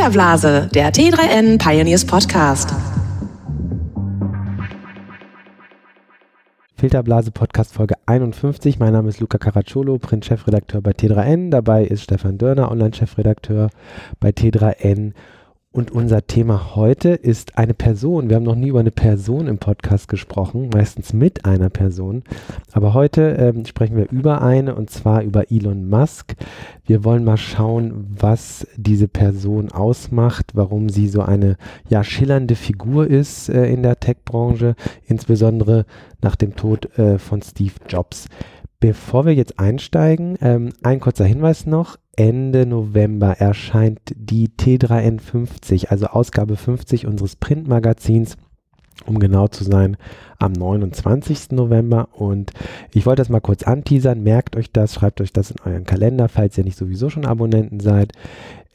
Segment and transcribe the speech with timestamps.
[0.00, 2.72] Filterblase, der T3N Pioneers Podcast.
[6.74, 8.78] Filterblase Podcast Folge 51.
[8.78, 11.50] Mein Name ist Luca Caracciolo, Print-Chefredakteur bei T3N.
[11.50, 13.68] Dabei ist Stefan Dörner, Online-Chefredakteur
[14.20, 15.12] bei T3N.
[15.72, 18.28] Und unser Thema heute ist eine Person.
[18.28, 22.24] Wir haben noch nie über eine Person im Podcast gesprochen, meistens mit einer Person.
[22.72, 26.34] Aber heute ähm, sprechen wir über eine und zwar über Elon Musk.
[26.86, 31.56] Wir wollen mal schauen, was diese Person ausmacht, warum sie so eine
[31.88, 34.74] ja schillernde Figur ist äh, in der Tech-Branche,
[35.06, 35.86] insbesondere
[36.20, 38.26] nach dem Tod äh, von Steve Jobs.
[38.80, 41.96] Bevor wir jetzt einsteigen, ähm, ein kurzer Hinweis noch.
[42.20, 48.36] Ende November erscheint die T3N50, also Ausgabe 50 unseres Printmagazins,
[49.06, 49.96] um genau zu sein,
[50.38, 51.52] am 29.
[51.52, 52.10] November.
[52.12, 52.52] Und
[52.92, 54.22] ich wollte das mal kurz anteasern.
[54.22, 57.80] Merkt euch das, schreibt euch das in euren Kalender, falls ihr nicht sowieso schon Abonnenten
[57.80, 58.12] seid.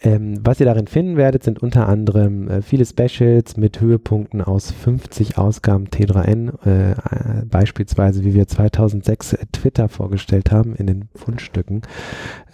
[0.05, 4.69] Ähm, was ihr darin finden werdet, sind unter anderem äh, viele Specials mit Höhepunkten aus
[4.69, 6.95] 50 Ausgaben T3N, äh, äh,
[7.49, 11.81] beispielsweise wie wir 2006 äh, Twitter vorgestellt haben in den Fundstücken,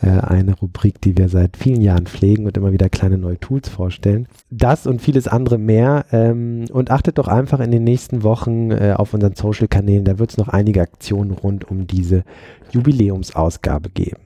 [0.02, 3.68] äh, eine Rubrik, die wir seit vielen Jahren pflegen und immer wieder kleine neue Tools
[3.68, 4.30] vorstellen.
[4.50, 8.94] Das und vieles andere mehr ähm, und achtet doch einfach in den nächsten Wochen äh,
[8.96, 12.24] auf unseren Social-Kanälen, da wird es noch einige Aktionen rund um diese
[12.72, 14.22] Jubiläumsausgabe geben.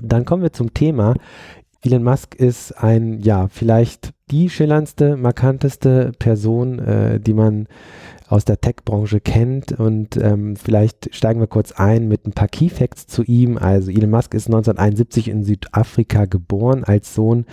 [0.00, 1.14] Dann kommen wir zum Thema.
[1.82, 7.68] Elon Musk ist ein, ja, vielleicht die schillerndste, markanteste Person, äh, die man
[8.28, 9.72] aus der Tech-Branche kennt.
[9.72, 13.58] Und ähm, vielleicht steigen wir kurz ein mit ein paar Key-Facts zu ihm.
[13.58, 17.46] Also Elon Musk ist 1971 in Südafrika geboren als Sohn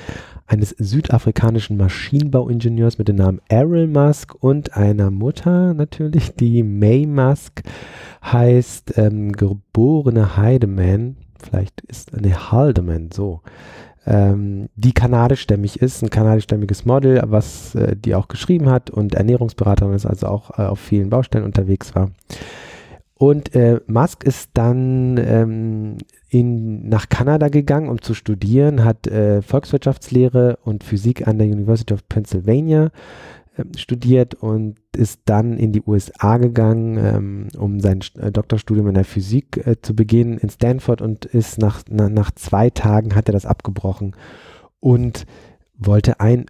[0.45, 7.63] eines südafrikanischen Maschinenbauingenieurs mit dem Namen Errol Musk und einer Mutter natürlich, die May Musk
[8.23, 11.17] heißt, ähm, geborene Heidemann.
[11.39, 13.41] Vielleicht ist eine Haldeman so
[14.07, 19.93] ähm, die kanadischstämmig ist, ein kanadischstämmiges Model, was äh, die auch geschrieben hat und Ernährungsberaterin
[19.93, 22.11] ist, also auch äh, auf vielen Baustellen unterwegs war.
[23.15, 25.97] Und äh, Musk ist dann ähm,
[26.29, 31.93] in, nach Kanada gegangen, um zu studieren, hat äh, Volkswirtschaftslehre und Physik an der University
[31.93, 32.91] of Pennsylvania
[33.75, 39.05] studiert und ist dann in die USA gegangen, ähm, um sein äh, Doktorstudium in der
[39.05, 43.33] Physik äh, zu beginnen in Stanford und ist nach, na, nach zwei Tagen hat er
[43.33, 44.15] das abgebrochen
[44.79, 45.25] und
[45.77, 46.45] wollte ein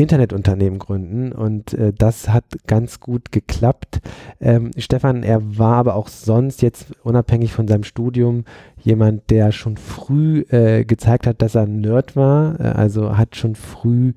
[0.00, 4.00] Internetunternehmen gründen und äh, das hat ganz gut geklappt.
[4.40, 8.44] Ähm, Stefan, er war aber auch sonst jetzt unabhängig von seinem Studium
[8.78, 13.36] jemand, der schon früh äh, gezeigt hat, dass er ein Nerd war, äh, also hat
[13.36, 14.14] schon früh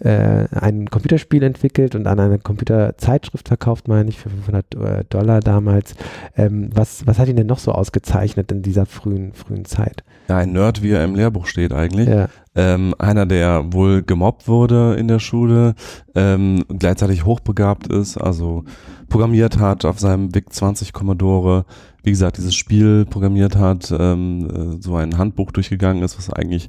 [0.00, 5.40] äh, ein Computerspiel entwickelt und an eine Computerzeitschrift verkauft, meine ich, für 500 äh, Dollar
[5.40, 5.94] damals.
[6.36, 10.04] Ähm, was, was hat ihn denn noch so ausgezeichnet in dieser frühen, frühen Zeit?
[10.28, 12.08] Ja, ein Nerd, wie er im Lehrbuch steht eigentlich.
[12.08, 12.28] Ja.
[12.56, 15.74] Ähm, einer, der wohl gemobbt wurde in der Schule,
[16.14, 18.64] ähm, gleichzeitig hochbegabt ist, also
[19.08, 21.66] programmiert hat auf seinem VIC 20 Commodore,
[22.04, 26.68] wie gesagt, dieses Spiel programmiert hat, ähm, äh, so ein Handbuch durchgegangen ist, was eigentlich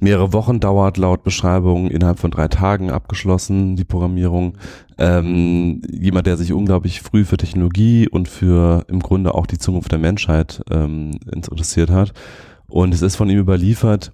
[0.00, 4.56] mehrere Wochen dauert, laut Beschreibung, innerhalb von drei Tagen abgeschlossen, die Programmierung.
[4.98, 9.92] Ähm, jemand, der sich unglaublich früh für Technologie und für im Grunde auch die Zukunft
[9.92, 12.12] der Menschheit ähm, interessiert hat.
[12.68, 14.12] Und es ist von ihm überliefert,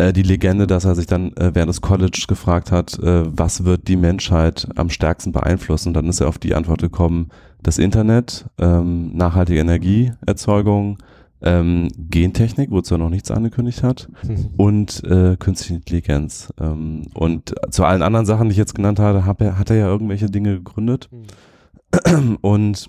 [0.00, 3.64] äh, die Legende, dass er sich dann äh, während des College gefragt hat, äh, was
[3.64, 5.88] wird die Menschheit am stärksten beeinflussen?
[5.88, 7.28] Und dann ist er auf die Antwort gekommen,
[7.62, 10.98] das Internet, ähm, nachhaltige Energieerzeugung,
[11.42, 14.08] ähm, Gentechnik, wozu er noch nichts angekündigt hat,
[14.56, 16.52] und äh, künstliche Intelligenz.
[16.60, 19.76] Ähm, und zu allen anderen Sachen, die ich jetzt genannt habe, hat er, hat er
[19.76, 21.08] ja irgendwelche Dinge gegründet.
[21.10, 22.38] Mhm.
[22.40, 22.88] Und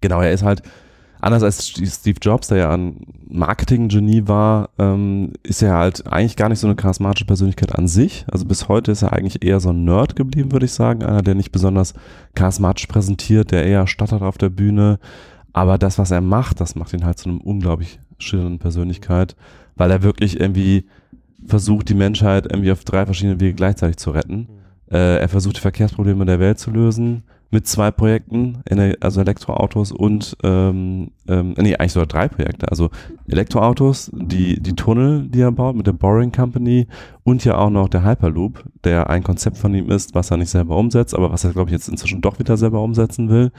[0.00, 0.62] genau, er ist halt,
[1.24, 6.50] anders als Steve Jobs, der ja ein Marketing-Genie war, ähm, ist er halt eigentlich gar
[6.50, 8.26] nicht so eine charismatische Persönlichkeit an sich.
[8.30, 11.02] Also bis heute ist er eigentlich eher so ein Nerd geblieben, würde ich sagen.
[11.02, 11.94] Einer, der nicht besonders
[12.34, 14.98] charismatisch präsentiert, der eher stottert auf der Bühne,
[15.54, 19.36] aber das, was er macht, das macht ihn halt zu einem unglaublich schillernden Persönlichkeit,
[19.76, 20.84] weil er wirklich irgendwie
[21.46, 24.48] versucht, die Menschheit irgendwie auf drei verschiedene Wege gleichzeitig zu retten.
[24.90, 24.94] Mhm.
[24.94, 28.64] Äh, er versucht, die Verkehrsprobleme der Welt zu lösen mit zwei Projekten,
[29.00, 32.68] also Elektroautos und, ähm, ähm, nee, eigentlich sogar drei Projekte.
[32.68, 32.90] Also
[33.28, 36.88] Elektroautos, die, die Tunnel, die er baut mit der Boring Company
[37.22, 40.50] und ja auch noch der Hyperloop, der ein Konzept von ihm ist, was er nicht
[40.50, 43.52] selber umsetzt, aber was er, glaube ich, jetzt inzwischen doch wieder selber umsetzen will.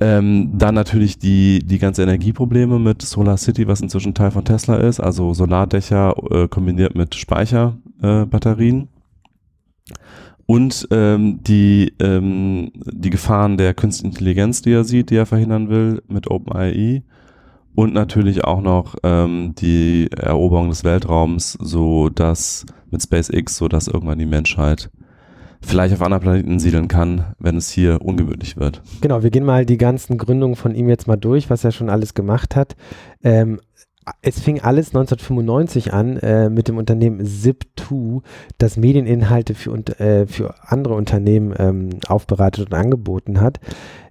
[0.00, 4.76] Ähm, dann natürlich die, die ganze Energieprobleme mit Solar City, was inzwischen Teil von Tesla
[4.76, 8.82] ist, also Solardächer äh, kombiniert mit Speicherbatterien.
[8.82, 8.86] Äh,
[10.46, 15.68] und ähm, die, ähm, die Gefahren der künstlichen Intelligenz, die er sieht, die er verhindern
[15.68, 17.02] will mit OpenAI.
[17.74, 23.88] und natürlich auch noch ähm, die Eroberung des Weltraums, so dass mit SpaceX, so dass
[23.88, 24.90] irgendwann die Menschheit
[25.60, 28.82] vielleicht auf anderen Planeten siedeln kann, wenn es hier ungewöhnlich wird.
[29.00, 31.90] Genau, wir gehen mal die ganzen Gründungen von ihm jetzt mal durch, was er schon
[31.90, 32.76] alles gemacht hat.
[33.22, 33.60] Ähm,
[34.22, 38.22] es fing alles 1995 an äh, mit dem Unternehmen Zip2,
[38.58, 43.60] das Medieninhalte für, äh, für andere Unternehmen ähm, aufbereitet und angeboten hat.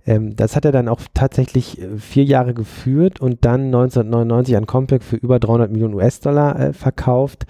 [0.06, 4.66] Ähm, das hat er dann auch tatsächlich äh, vier Jahre geführt und dann 1999 an
[4.66, 7.46] Compaq für über 300 Millionen US-Dollar äh, verkauft.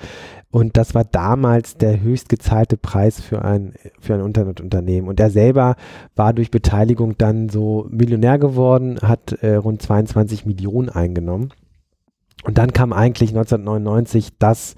[0.49, 5.09] Und das war damals der höchst gezahlte Preis für ein, für ein Internetunternehmen.
[5.09, 5.75] Und er selber
[6.15, 11.53] war durch Beteiligung dann so Millionär geworden, hat äh, rund 22 Millionen eingenommen.
[12.43, 14.75] Und dann kam eigentlich 1999 das,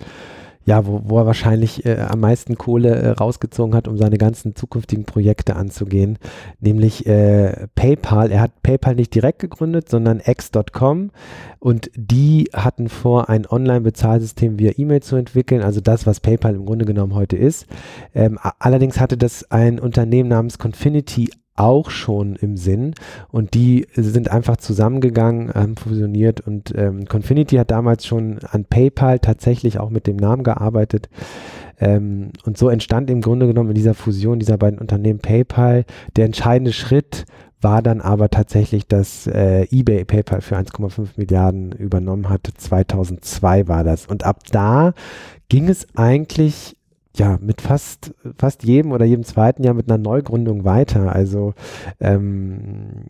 [0.66, 4.56] ja, wo, wo er wahrscheinlich äh, am meisten Kohle äh, rausgezogen hat, um seine ganzen
[4.56, 6.18] zukünftigen Projekte anzugehen,
[6.60, 8.32] nämlich äh, PayPal.
[8.32, 11.12] Er hat PayPal nicht direkt gegründet, sondern X.com
[11.60, 16.66] und die hatten vor, ein Online-Bezahlsystem via E-Mail zu entwickeln, also das, was PayPal im
[16.66, 17.66] Grunde genommen heute ist.
[18.14, 22.94] Ähm, allerdings hatte das ein Unternehmen namens Confinity auch schon im Sinn
[23.30, 29.20] und die sind einfach zusammengegangen, ähm, fusioniert und ähm, Confinity hat damals schon an PayPal
[29.20, 31.10] tatsächlich auch mit dem Namen gearbeitet
[31.80, 35.86] ähm, und so entstand im Grunde genommen in dieser Fusion dieser beiden Unternehmen PayPal
[36.16, 37.26] der entscheidende Schritt
[37.62, 42.54] war dann aber tatsächlich, dass äh, eBay PayPal für 1,5 Milliarden übernommen hatte.
[42.54, 44.06] 2002 war das.
[44.06, 44.94] Und ab da
[45.50, 46.78] ging es eigentlich
[47.16, 51.14] ja, mit fast, fast jedem oder jedem zweiten Jahr mit einer Neugründung weiter.
[51.14, 51.54] Also
[52.00, 53.06] ähm,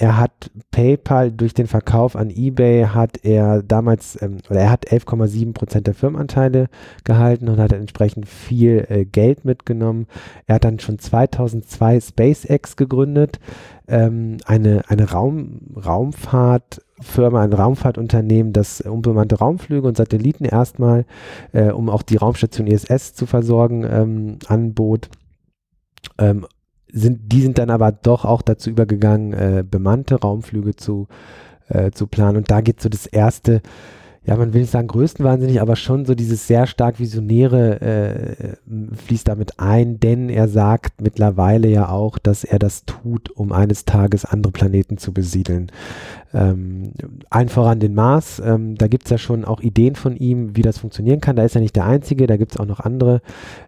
[0.00, 4.86] er hat PayPal durch den Verkauf an eBay hat er damals ähm, oder er hat
[4.86, 6.68] 11,7 Prozent der Firmenanteile
[7.02, 10.06] gehalten und hat entsprechend viel äh, Geld mitgenommen.
[10.46, 13.40] Er hat dann schon 2002 SpaceX gegründet,
[13.88, 21.04] ähm, eine eine Raum Raumfahrt Firma, ein Raumfahrtunternehmen, das unbemannte Raumflüge und Satelliten erstmal,
[21.52, 25.08] äh, um auch die Raumstation ISS zu versorgen, ähm, anbot.
[26.18, 26.46] Ähm,
[26.90, 31.06] sind, die sind dann aber doch auch dazu übergegangen, äh, bemannte Raumflüge zu,
[31.68, 32.38] äh, zu planen.
[32.38, 33.60] Und da geht so das erste
[34.28, 38.56] ja, man will nicht sagen größtenwahnsinnig, aber schon so dieses sehr stark visionäre äh,
[39.06, 43.86] fließt damit ein, denn er sagt mittlerweile ja auch, dass er das tut, um eines
[43.86, 45.72] Tages andere Planeten zu besiedeln.
[46.34, 46.92] Ähm,
[47.30, 50.62] allen voran den Mars, ähm, da gibt es ja schon auch Ideen von ihm, wie
[50.62, 51.36] das funktionieren kann.
[51.36, 53.22] Da ist er nicht der Einzige, da gibt es auch noch andere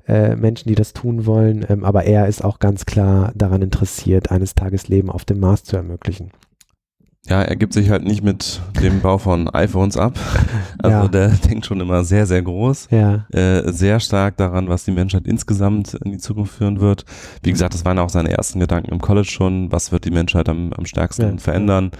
[0.06, 4.30] äh, Menschen, die das tun wollen, ähm, aber er ist auch ganz klar daran interessiert,
[4.30, 6.32] eines Tages Leben auf dem Mars zu ermöglichen.
[7.28, 10.18] Ja, er gibt sich halt nicht mit dem Bau von iPhones ab.
[10.82, 11.08] Also ja.
[11.08, 12.88] der denkt schon immer sehr, sehr groß.
[12.90, 13.26] Ja.
[13.32, 17.04] Äh, sehr stark daran, was die Menschheit insgesamt in die Zukunft führen wird.
[17.42, 19.70] Wie gesagt, das waren auch seine ersten Gedanken im College schon.
[19.70, 21.36] Was wird die Menschheit am, am stärksten ja.
[21.36, 21.90] verändern?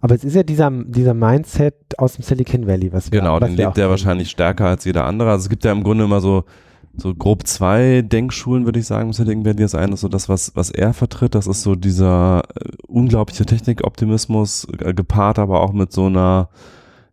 [0.00, 3.56] Aber es ist ja dieser, dieser Mindset aus dem Silicon Valley, was wir Genau, den
[3.56, 5.30] lebt er wahrscheinlich stärker als jeder andere.
[5.30, 6.44] Also es gibt ja im Grunde immer so
[6.96, 9.58] so grob zwei Denkschulen, würde ich sagen, muss Hitting werden.
[9.58, 11.34] Das eine ist so das, was, was er vertritt.
[11.34, 16.48] Das ist so dieser äh, unglaubliche Technikoptimismus, äh, gepaart aber auch mit so einer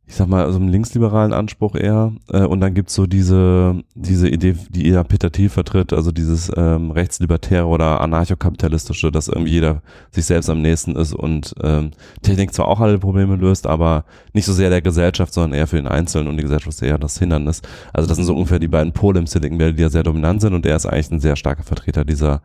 [0.10, 2.12] ich sag mal, so einem linksliberalen Anspruch eher.
[2.32, 6.52] Äh, und dann gibt's so diese, diese Idee, die eher Peter Thiel vertritt, also dieses
[6.58, 11.92] ähm, rechtslibertäre oder anarchokapitalistische, dass irgendwie jeder sich selbst am nächsten ist und ähm,
[12.24, 15.76] Technik zwar auch alle Probleme löst, aber nicht so sehr der Gesellschaft, sondern eher für
[15.76, 17.62] den Einzelnen und die Gesellschaft eher das Hindernis.
[17.94, 20.42] Also das sind so ungefähr die beiden Pole im Silicon Valley, die ja sehr dominant
[20.42, 22.42] sind und er ist eigentlich ein sehr starker Vertreter dieser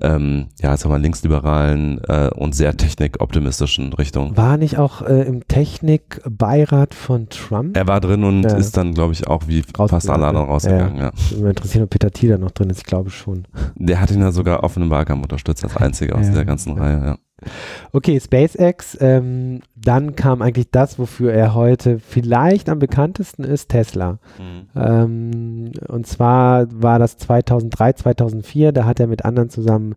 [0.00, 4.36] ähm, ja, jetzt haben wir linksliberalen äh, und sehr technikoptimistischen Richtung.
[4.36, 7.76] War nicht auch äh, im Technikbeirat von Trump?
[7.76, 8.56] Er war drin und ja.
[8.56, 10.98] ist dann, glaube ich, auch wie fast alle anderen rausgegangen.
[10.98, 11.12] Ja.
[11.30, 11.36] ja.
[11.36, 13.46] Mich interessiert, ob Peter Thiel da noch drin ist, ich glaube schon.
[13.74, 17.00] Der hat ihn ja sogar auf einem Wahlkampf unterstützt, als einziger aus der ganzen Reihe,
[17.04, 17.18] ja.
[17.92, 24.18] Okay, SpaceX, ähm, dann kam eigentlich das, wofür er heute vielleicht am bekanntesten ist, Tesla.
[24.38, 24.68] Mhm.
[24.74, 29.94] Ähm, und zwar war das 2003, 2004, da hat er mit anderen zusammen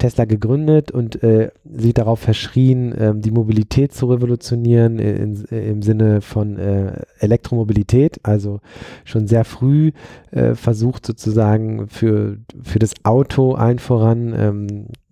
[0.00, 5.82] Tesla gegründet und äh, sich darauf verschrien, äh, die Mobilität zu revolutionieren in, in, im
[5.82, 8.18] Sinne von äh, Elektromobilität.
[8.24, 8.60] Also
[9.04, 9.92] schon sehr früh
[10.30, 15.09] äh, versucht sozusagen für, für das Auto allen voran ähm, äh,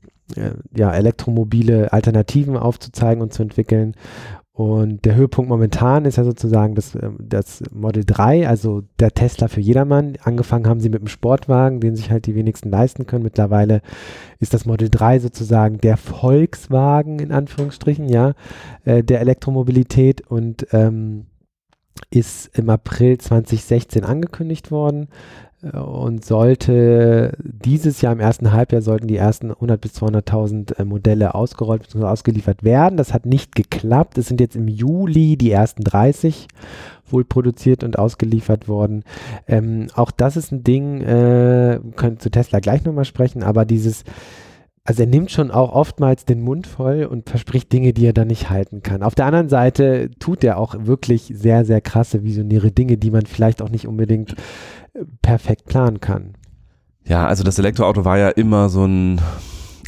[0.74, 3.94] ja, elektromobile Alternativen aufzuzeigen und zu entwickeln.
[4.58, 9.46] Und der Höhepunkt momentan ist ja sozusagen das, ähm, das Model 3, also der Tesla
[9.46, 10.14] für jedermann.
[10.24, 13.22] Angefangen haben sie mit dem Sportwagen, den sich halt die wenigsten leisten können.
[13.22, 13.82] Mittlerweile
[14.40, 18.34] ist das Model 3 sozusagen der Volkswagen in Anführungsstrichen, ja,
[18.84, 20.28] äh, der Elektromobilität.
[20.28, 21.26] Und ähm,
[22.10, 29.08] ist im April 2016 angekündigt worden äh, und sollte dieses Jahr im ersten Halbjahr sollten
[29.08, 32.04] die ersten 100 bis 200.000 äh, Modelle ausgerollt bzw.
[32.04, 32.96] ausgeliefert werden.
[32.96, 34.18] Das hat nicht geklappt.
[34.18, 36.46] Es sind jetzt im Juli die ersten 30
[37.10, 39.02] wohl produziert und ausgeliefert worden.
[39.48, 44.04] Ähm, auch das ist ein Ding, äh, können zu Tesla gleich nochmal sprechen, aber dieses
[44.88, 48.28] also er nimmt schon auch oftmals den Mund voll und verspricht Dinge, die er dann
[48.28, 49.02] nicht halten kann.
[49.02, 53.26] Auf der anderen Seite tut er auch wirklich sehr, sehr krasse visionäre Dinge, die man
[53.26, 54.34] vielleicht auch nicht unbedingt
[54.94, 56.36] äh, perfekt planen kann.
[57.04, 59.20] Ja, also das Elektroauto war ja immer so ein,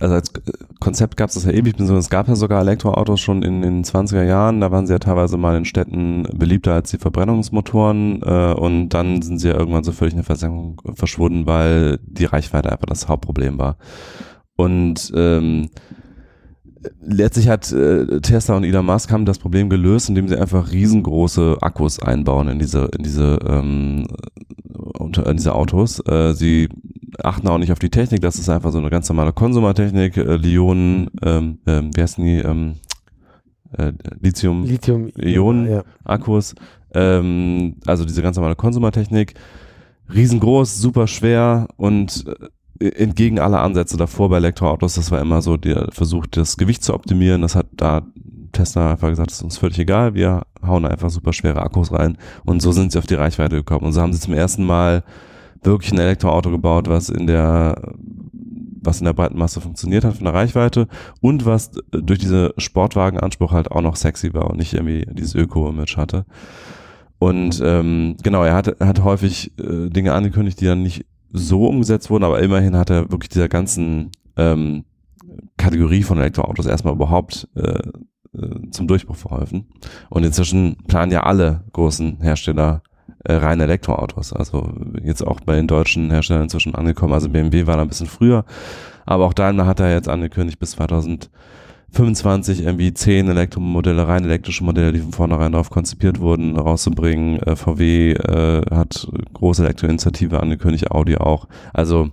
[0.01, 0.35] also als
[0.81, 4.25] Konzept gab es das ja ewig, es gab ja sogar Elektroautos schon in den 20er
[4.25, 8.91] Jahren, da waren sie ja teilweise mal in Städten beliebter als die Verbrennungsmotoren äh, und
[8.91, 12.85] dann sind sie ja irgendwann so völlig in der Versenkung verschwunden, weil die Reichweite einfach
[12.85, 13.79] das Hauptproblem war.
[14.65, 15.71] Und ähm,
[17.01, 21.59] letztlich hat äh, Tesla und Elon Musk haben das Problem gelöst, indem sie einfach riesengroße
[21.61, 24.07] Akkus einbauen in diese in diese ähm,
[24.99, 26.01] unter, in diese Autos.
[26.07, 26.69] Äh, sie
[27.23, 30.37] achten auch nicht auf die Technik, das ist einfach so eine ganz normale Konsumertechnik, äh,
[30.37, 32.75] Lionen, ähm, äh, wie heißen die, ähm,
[33.77, 36.55] äh, Lithium, Lithium-Ionen-Akkus,
[36.95, 37.19] ja.
[37.19, 39.35] ähm, also diese ganz normale Konsumertechnik,
[40.13, 42.47] riesengroß, super schwer und äh,
[42.81, 46.95] entgegen aller Ansätze davor bei Elektroautos, das war immer so der Versuch, das Gewicht zu
[46.95, 47.43] optimieren.
[47.43, 48.03] Das hat da
[48.53, 52.17] Tesla einfach gesagt, das ist uns völlig egal, wir hauen einfach super schwere Akkus rein.
[52.45, 53.87] Und so sind sie auf die Reichweite gekommen.
[53.87, 55.05] Und so haben sie zum ersten Mal
[55.63, 57.95] wirklich ein Elektroauto gebaut, was in der
[58.83, 60.89] was in der breiten Masse funktioniert hat von der Reichweite
[61.21, 65.99] und was durch diese Sportwagenanspruch halt auch noch sexy war und nicht irgendwie dieses Öko-Image
[65.99, 66.25] hatte.
[67.19, 72.11] Und ähm, genau, er hat, hat häufig äh, Dinge angekündigt, die dann nicht so umgesetzt
[72.11, 74.85] wurden, aber immerhin hat er wirklich dieser ganzen ähm,
[75.57, 77.79] Kategorie von Elektroautos erstmal überhaupt äh,
[78.33, 79.67] äh, zum Durchbruch verholfen.
[80.09, 82.83] Und inzwischen planen ja alle großen Hersteller
[83.25, 84.33] äh, reine Elektroautos.
[84.33, 84.73] Also
[85.03, 87.13] jetzt auch bei den deutschen Herstellern inzwischen angekommen.
[87.13, 88.45] Also BMW war da ein bisschen früher,
[89.05, 91.31] aber auch Daimler hat er jetzt angekündigt bis 2000
[91.93, 97.41] 25 irgendwie 10 Elektromodelle, rein elektrische Modelle, die von vornherein darauf konzipiert wurden, rauszubringen.
[97.41, 101.49] Äh, VW äh, hat große Elektroinitiative angekündigt, Audi auch.
[101.73, 102.11] Also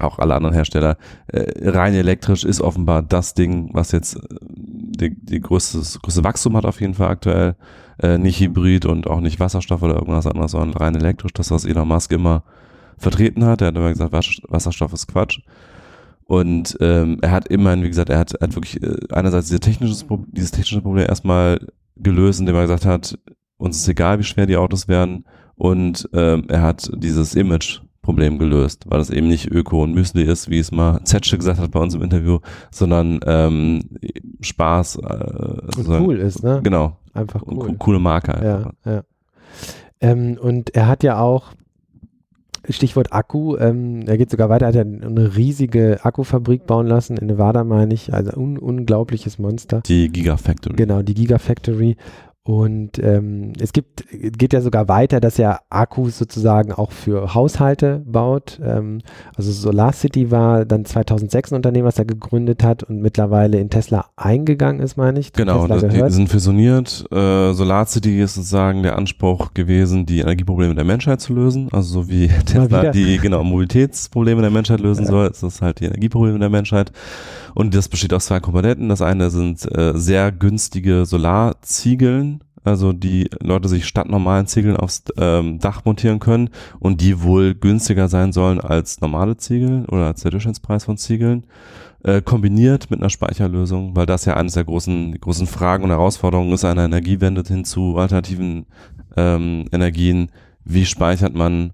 [0.00, 0.96] auch alle anderen Hersteller.
[1.26, 6.56] Äh, rein elektrisch ist offenbar das Ding, was jetzt äh, die, die größte, größte Wachstum
[6.56, 7.56] hat auf jeden Fall aktuell.
[8.00, 11.32] Äh, nicht Hybrid und auch nicht Wasserstoff oder irgendwas anderes, sondern rein elektrisch.
[11.32, 12.44] Das, was Elon Musk immer
[12.96, 13.60] vertreten hat.
[13.60, 15.40] Er hat immer gesagt, Wasserstoff ist Quatsch.
[16.28, 20.04] Und ähm, er hat immerhin, wie gesagt, er hat, hat wirklich äh, einerseits dieses technische,
[20.30, 21.58] dieses technische Problem erstmal
[21.96, 23.18] gelöst, indem er gesagt hat,
[23.56, 25.24] uns ist egal, wie schwer die Autos werden.
[25.56, 30.50] Und ähm, er hat dieses Image-Problem gelöst, weil es eben nicht Öko und Müsli ist,
[30.50, 33.80] wie es mal Zetsche gesagt hat bei uns im Interview, sondern ähm,
[34.42, 34.96] Spaß.
[34.96, 36.60] Äh, und cool ist, ne?
[36.62, 36.98] Genau.
[37.14, 37.74] Einfach cool.
[37.78, 38.34] coole Marke.
[38.34, 38.72] Einfach.
[38.84, 39.02] Ja, ja.
[40.02, 41.54] Ähm, und er hat ja auch
[42.68, 47.16] Stichwort Akku, ähm, er geht sogar weiter, er hat ja eine riesige Akkufabrik bauen lassen,
[47.16, 49.80] in Nevada meine ich, also ein unglaubliches Monster.
[49.86, 50.76] Die Gigafactory.
[50.76, 51.96] Genau, die Gigafactory.
[52.48, 58.02] Und ähm, es gibt, geht ja sogar weiter, dass er Akkus sozusagen auch für Haushalte
[58.06, 58.58] baut.
[58.64, 59.02] Ähm,
[59.36, 64.06] also SolarCity war dann 2006 ein Unternehmen, was er gegründet hat und mittlerweile in Tesla
[64.16, 65.34] eingegangen ist, meine ich.
[65.34, 67.04] Genau, die sind fusioniert.
[67.12, 71.68] Äh, SolarCity ist sozusagen der Anspruch gewesen, die Energieprobleme der Menschheit zu lösen.
[71.70, 75.10] Also so wie Tesla die genau Mobilitätsprobleme der Menschheit lösen ja.
[75.10, 76.92] soll, ist das halt die Energieprobleme der Menschheit.
[77.58, 78.88] Und das besteht aus zwei Komponenten.
[78.88, 85.02] Das eine sind äh, sehr günstige Solarziegeln, also die Leute sich statt normalen Ziegeln aufs
[85.16, 90.22] ähm, Dach montieren können und die wohl günstiger sein sollen als normale Ziegel oder als
[90.22, 91.46] der Durchschnittspreis von Ziegeln,
[92.04, 96.52] äh, kombiniert mit einer Speicherlösung, weil das ja eines der großen, großen Fragen und Herausforderungen
[96.52, 98.66] ist einer Energiewende hin zu alternativen
[99.16, 100.30] ähm, Energien.
[100.62, 101.72] Wie speichert man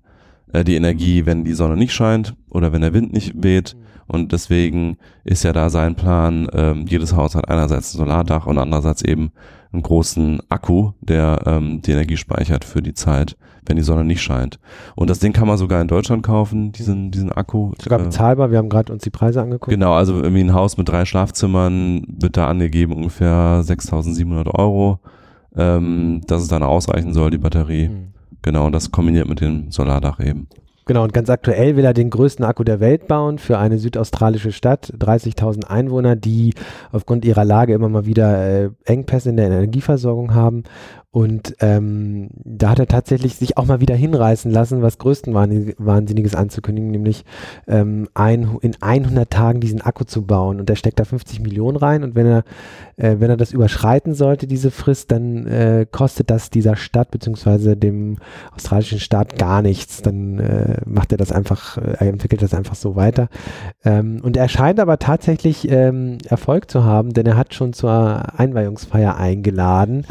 [0.55, 3.77] äh, die Energie, wenn die Sonne nicht scheint oder wenn der Wind nicht weht?
[4.07, 8.59] Und deswegen ist ja da sein Plan, ähm, jedes Haus hat einerseits ein Solardach und
[8.59, 9.33] andererseits eben
[9.73, 14.23] einen großen Akku, der ähm, die Energie speichert für die Zeit, wenn die Sonne nicht
[14.23, 14.61] scheint.
[14.95, 17.73] Und das Ding kann man sogar in Deutschland kaufen, diesen, diesen Akku.
[17.83, 19.71] Sogar äh, bezahlbar, wir haben gerade uns die Preise angeguckt.
[19.71, 25.01] Genau, also irgendwie ein Haus mit drei Schlafzimmern wird da angegeben ungefähr 6.700 Euro,
[25.57, 27.89] ähm, dass es dann ausreichen soll, die Batterie.
[27.89, 28.14] Mhm.
[28.45, 30.49] Genau, und das kombiniert mit dem Solardach eben.
[30.87, 34.53] Genau, und ganz aktuell will er den größten Akku der Welt bauen für eine südaustralische
[34.53, 36.53] Stadt, 30.000 Einwohner, die
[36.93, 40.65] aufgrund ihrer Lage immer mal wieder äh, Engpässe in der Energieversorgung haben.
[41.15, 46.91] Und ähm, da hat er tatsächlich sich auch mal wieder hinreißen lassen, was größtenwahnsinniges anzukündigen,
[46.91, 47.25] nämlich
[47.69, 50.59] ähm, ein, in 100 Tagen diesen Akku zu bauen.
[50.59, 52.03] Und er steckt da 50 Millionen rein.
[52.03, 52.39] Und wenn er,
[52.97, 57.77] äh, wenn er das überschreiten sollte, diese Frist, dann äh, kostet das dieser Stadt beziehungsweise
[57.77, 58.17] dem
[58.53, 60.03] australischen Staat gar nichts.
[60.03, 63.29] Dann äh, macht er das einfach, äh, er entwickelt das einfach so weiter.
[63.85, 68.37] Ähm, und er scheint aber tatsächlich ähm, Erfolg zu haben, denn er hat schon zur
[68.37, 70.05] Einweihungsfeier eingeladen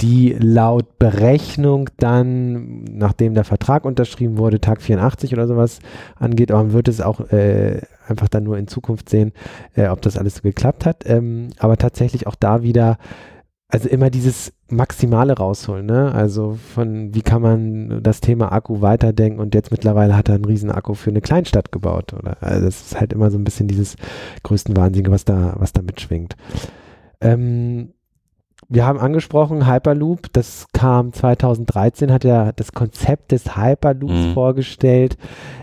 [0.00, 5.80] die laut Berechnung dann, nachdem der Vertrag unterschrieben wurde, Tag 84 oder sowas
[6.14, 9.32] angeht, aber man wird es auch äh, einfach dann nur in Zukunft sehen,
[9.74, 11.04] äh, ob das alles so geklappt hat.
[11.06, 12.98] Ähm, aber tatsächlich auch da wieder,
[13.68, 16.12] also immer dieses Maximale rausholen, ne?
[16.12, 20.44] Also von wie kann man das Thema Akku weiterdenken und jetzt mittlerweile hat er einen
[20.44, 22.36] riesen Akku für eine Kleinstadt gebaut, oder?
[22.40, 23.96] Also das ist halt immer so ein bisschen dieses
[24.44, 26.36] größten Wahnsinn, was da, was da mitschwingt.
[27.20, 27.94] Ähm,
[28.68, 34.32] wir haben angesprochen, Hyperloop, das kam 2013, hat er das Konzept des Hyperloops mhm.
[34.34, 35.16] vorgestellt.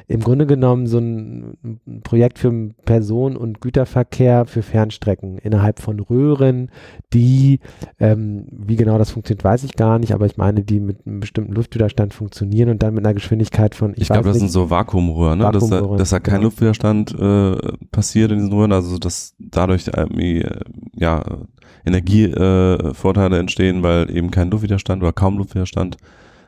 [0.08, 1.58] Im Grunde genommen so ein,
[2.04, 2.52] Projekt für
[2.86, 6.70] Personen- und Güterverkehr für Fernstrecken innerhalb von Röhren,
[7.14, 7.60] die,
[8.00, 11.20] ähm, wie genau das funktioniert, weiß ich gar nicht, aber ich meine, die mit einem
[11.20, 14.70] bestimmten Luftwiderstand funktionieren und dann mit einer Geschwindigkeit von, ich, ich glaube, das sind so
[14.70, 15.52] Vakuumröhren, ne?
[15.52, 16.46] dass, da, dass da kein genau.
[16.46, 17.56] Luftwiderstand äh,
[17.92, 20.60] passiert in diesen Röhren, also dass dadurch irgendwie, äh,
[20.96, 21.24] ja,
[21.86, 25.98] Energievorteile äh, entstehen, weil eben kein Luftwiderstand oder kaum Luftwiderstand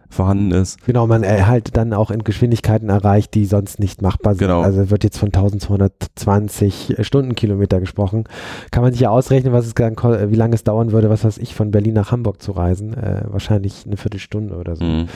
[0.10, 0.84] vorhanden ist.
[0.86, 4.48] Genau, man halt dann auch in Geschwindigkeiten erreicht, die sonst nicht machbar sind.
[4.48, 4.62] Genau.
[4.62, 8.26] Also wird jetzt von 1220 Stundenkilometer gesprochen.
[8.72, 11.38] Kann man sich ja ausrechnen, was es dann, wie lange es dauern würde, was weiß
[11.38, 12.94] ich, von Berlin nach Hamburg zu reisen.
[12.94, 14.84] Äh, wahrscheinlich eine Viertelstunde oder so.
[14.84, 15.08] Mhm.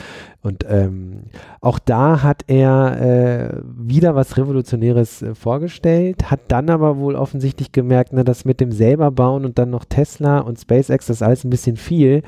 [0.42, 1.24] Und ähm,
[1.60, 7.74] auch da hat er äh, wieder was Revolutionäres äh, vorgestellt, hat dann aber wohl offensichtlich
[7.74, 11.24] gemerkt, ne, dass mit dem selber bauen und dann noch Tesla und SpaceX, das ist
[11.24, 12.24] alles ein bisschen viel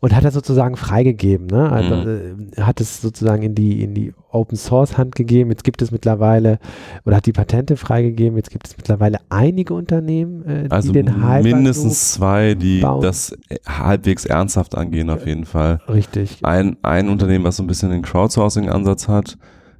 [0.00, 1.46] und hat das sozusagen freigegeben.
[1.46, 1.70] Ne?
[1.70, 2.48] Also mhm.
[2.56, 5.50] äh, hat es sozusagen in die, in die Open Source Hand gegeben.
[5.50, 6.58] Jetzt gibt es mittlerweile
[7.04, 8.36] oder hat die Patente freigegeben.
[8.36, 13.02] Jetzt gibt es mittlerweile einige Unternehmen, äh, die also den Hyperloop mindestens zwei, die bauen.
[13.02, 13.36] das
[13.66, 15.80] halbwegs ernsthaft angehen auf jeden Fall.
[15.86, 16.38] Richtig.
[16.42, 19.36] Ein, ein Unternehmen, was so ein bisschen den Crowdsourcing-Ansatz hat.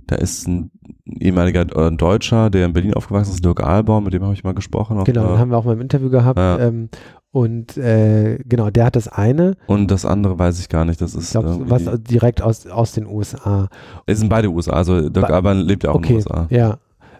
[0.09, 0.73] Da ist ein
[1.07, 4.55] ehemaliger äh, Deutscher, der in Berlin aufgewachsen ist, Dirk Ahlbaum, mit dem habe ich mal
[4.55, 5.03] gesprochen.
[5.05, 6.39] Genau, den haben wir auch mal im Interview gehabt.
[6.39, 6.59] Ja.
[6.59, 6.89] Ähm,
[7.31, 9.57] und äh, genau, der hat das eine.
[9.69, 11.00] Und das andere weiß ich gar nicht.
[11.00, 13.68] Das ist glaub, was direkt aus, aus den USA.
[14.07, 16.47] Es sind beide USA, also Dirk Alban lebt ja auch okay, in den USA.
[16.51, 16.79] Ja.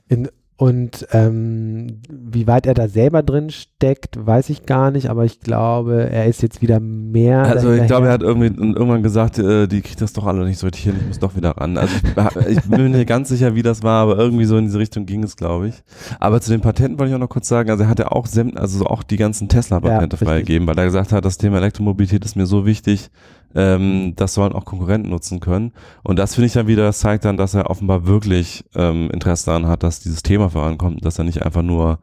[0.09, 0.29] In,
[0.61, 5.41] und ähm, wie weit er da selber drin steckt, weiß ich gar nicht, aber ich
[5.41, 7.45] glaube, er ist jetzt wieder mehr.
[7.45, 10.59] Also ich glaube, er hat irgendwie irgendwann gesagt, äh, die kriegt das doch alle nicht
[10.59, 11.79] so richtig hin, ich muss doch wieder ran.
[11.79, 14.67] Also ich, ich bin mir nicht ganz sicher, wie das war, aber irgendwie so in
[14.67, 15.77] diese Richtung ging es, glaube ich.
[16.19, 18.29] Aber zu den Patenten wollte ich auch noch kurz sagen, also er hat ja auch,
[18.57, 22.37] also auch die ganzen Tesla-Patente ja, freigegeben, weil er gesagt hat, das Thema Elektromobilität ist
[22.37, 23.11] mir so wichtig,
[23.55, 25.73] ähm, das sollen auch Konkurrenten nutzen können.
[26.03, 29.47] Und das finde ich dann wieder, das zeigt dann, dass er offenbar wirklich ähm, Interesse
[29.47, 31.99] daran hat, dass dieses Thema vorankommt, dass er nicht einfach nur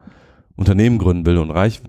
[0.56, 1.80] Unternehmen gründen will und reich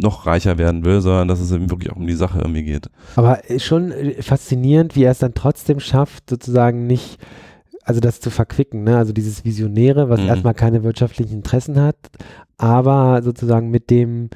[0.00, 2.88] noch reicher werden will, sondern dass es eben wirklich auch um die Sache irgendwie geht.
[3.16, 7.18] Aber schon faszinierend, wie er es dann trotzdem schafft, sozusagen nicht,
[7.82, 8.96] also das zu verquicken, ne?
[8.96, 10.28] also dieses Visionäre, was mhm.
[10.28, 11.96] erstmal keine wirtschaftlichen Interessen hat,
[12.58, 14.30] aber sozusagen mit dem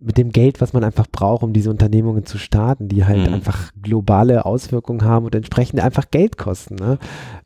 [0.00, 3.34] mit dem Geld, was man einfach braucht, um diese Unternehmungen zu starten, die halt mhm.
[3.34, 6.74] einfach globale Auswirkungen haben und entsprechend einfach Geld kosten.
[6.74, 6.98] Ne?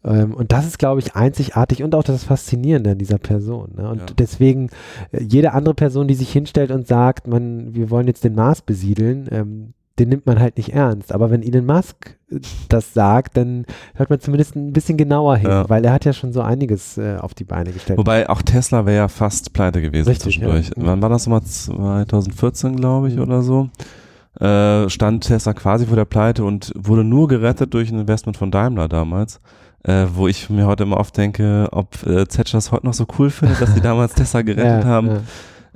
[0.04, 3.74] Ähm, und das ist, glaube ich, einzigartig und auch das Faszinierende an dieser Person.
[3.76, 3.88] Ne?
[3.88, 4.06] Und ja.
[4.18, 4.70] deswegen,
[5.12, 8.62] äh, jede andere Person, die sich hinstellt und sagt, man, wir wollen jetzt den Mars
[8.62, 11.12] besiedeln, ähm, den nimmt man halt nicht ernst.
[11.12, 15.50] Aber wenn Elon Musk äh, das sagt, dann hört man zumindest ein bisschen genauer hin,
[15.50, 15.68] ja.
[15.68, 17.98] weil er hat ja schon so einiges äh, auf die Beine gestellt.
[17.98, 20.68] Wobei auch Tesla wäre ja fast pleite gewesen Richtig, zwischendurch.
[20.68, 20.74] Ja.
[20.76, 21.42] Wann war das nochmal?
[21.42, 23.22] 2014, glaube ich, mhm.
[23.22, 23.70] oder so.
[24.40, 28.50] Äh, stand Tesla quasi vor der Pleite und wurde nur gerettet durch ein Investment von
[28.50, 29.40] Daimler damals.
[29.84, 33.06] Äh, wo ich mir heute immer oft denke, ob äh, Zetscher das heute noch so
[33.18, 35.20] cool findet, dass die damals Tesla gerettet ja, haben.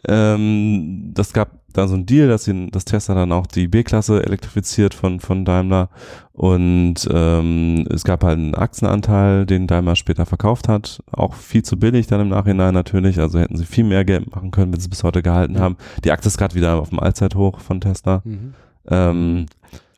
[0.07, 4.25] Ähm, das gab da so ein Deal, dass, sie, dass Tesla dann auch die B-Klasse
[4.25, 5.89] elektrifiziert von, von Daimler
[6.33, 11.79] und ähm, es gab halt einen Aktienanteil, den Daimler später verkauft hat, auch viel zu
[11.79, 14.89] billig dann im Nachhinein natürlich, also hätten sie viel mehr Geld machen können, wenn sie
[14.89, 15.61] bis heute gehalten ja.
[15.61, 15.77] haben.
[16.05, 18.23] Die Aktie ist gerade wieder auf dem Allzeithoch von Tesla.
[18.25, 18.55] Mhm.
[18.89, 19.47] Ähm,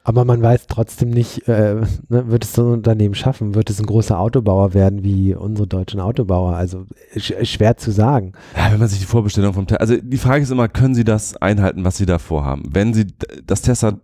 [0.07, 3.55] Aber man weiß trotzdem nicht, äh, ne, wird es so ein Unternehmen schaffen?
[3.55, 6.55] Wird es ein großer Autobauer werden wie unsere deutschen Autobauer?
[6.55, 6.85] Also
[7.17, 8.33] sch schwer zu sagen.
[8.55, 11.05] Ja, wenn man sich die Vorbestellung vom Tesla, also die Frage ist immer, können Sie
[11.05, 12.65] das einhalten, was Sie da vorhaben?
[12.71, 13.07] Wenn Sie
[13.47, 13.99] das Tesla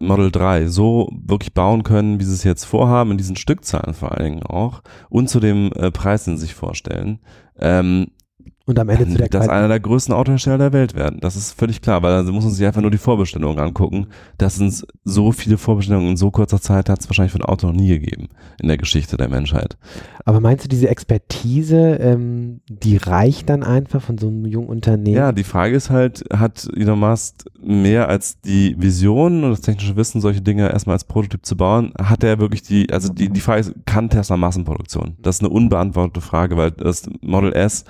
[0.00, 4.10] Model 3 so wirklich bauen können, wie Sie es jetzt vorhaben, in diesen Stückzahlen vor
[4.10, 7.20] allen Dingen auch, und zu dem äh, Preis, den Sie sich vorstellen,
[7.60, 8.08] ähm,
[8.66, 11.20] und am Ende zu der das einer der größten Autohersteller der Welt werden.
[11.20, 14.06] Das ist völlig klar, weil dann muss man sich einfach nur die Vorbestellungen angucken.
[14.38, 17.66] Das sind so viele Vorbestellungen in so kurzer Zeit hat es wahrscheinlich für ein Auto
[17.66, 18.28] noch nie gegeben
[18.60, 19.76] in der Geschichte der Menschheit.
[20.24, 25.16] Aber meinst du, diese Expertise, ähm, die reicht dann einfach von so einem jungen Unternehmen?
[25.16, 29.96] Ja, die Frage ist halt, hat Elon Musk mehr als die Vision und das technische
[29.96, 33.40] Wissen, solche Dinge erstmal als Prototyp zu bauen, hat er wirklich die, also die, die
[33.40, 35.16] Frage ist, kann Tesla Massenproduktion?
[35.20, 37.84] Das ist eine unbeantwortete Frage, weil das Model S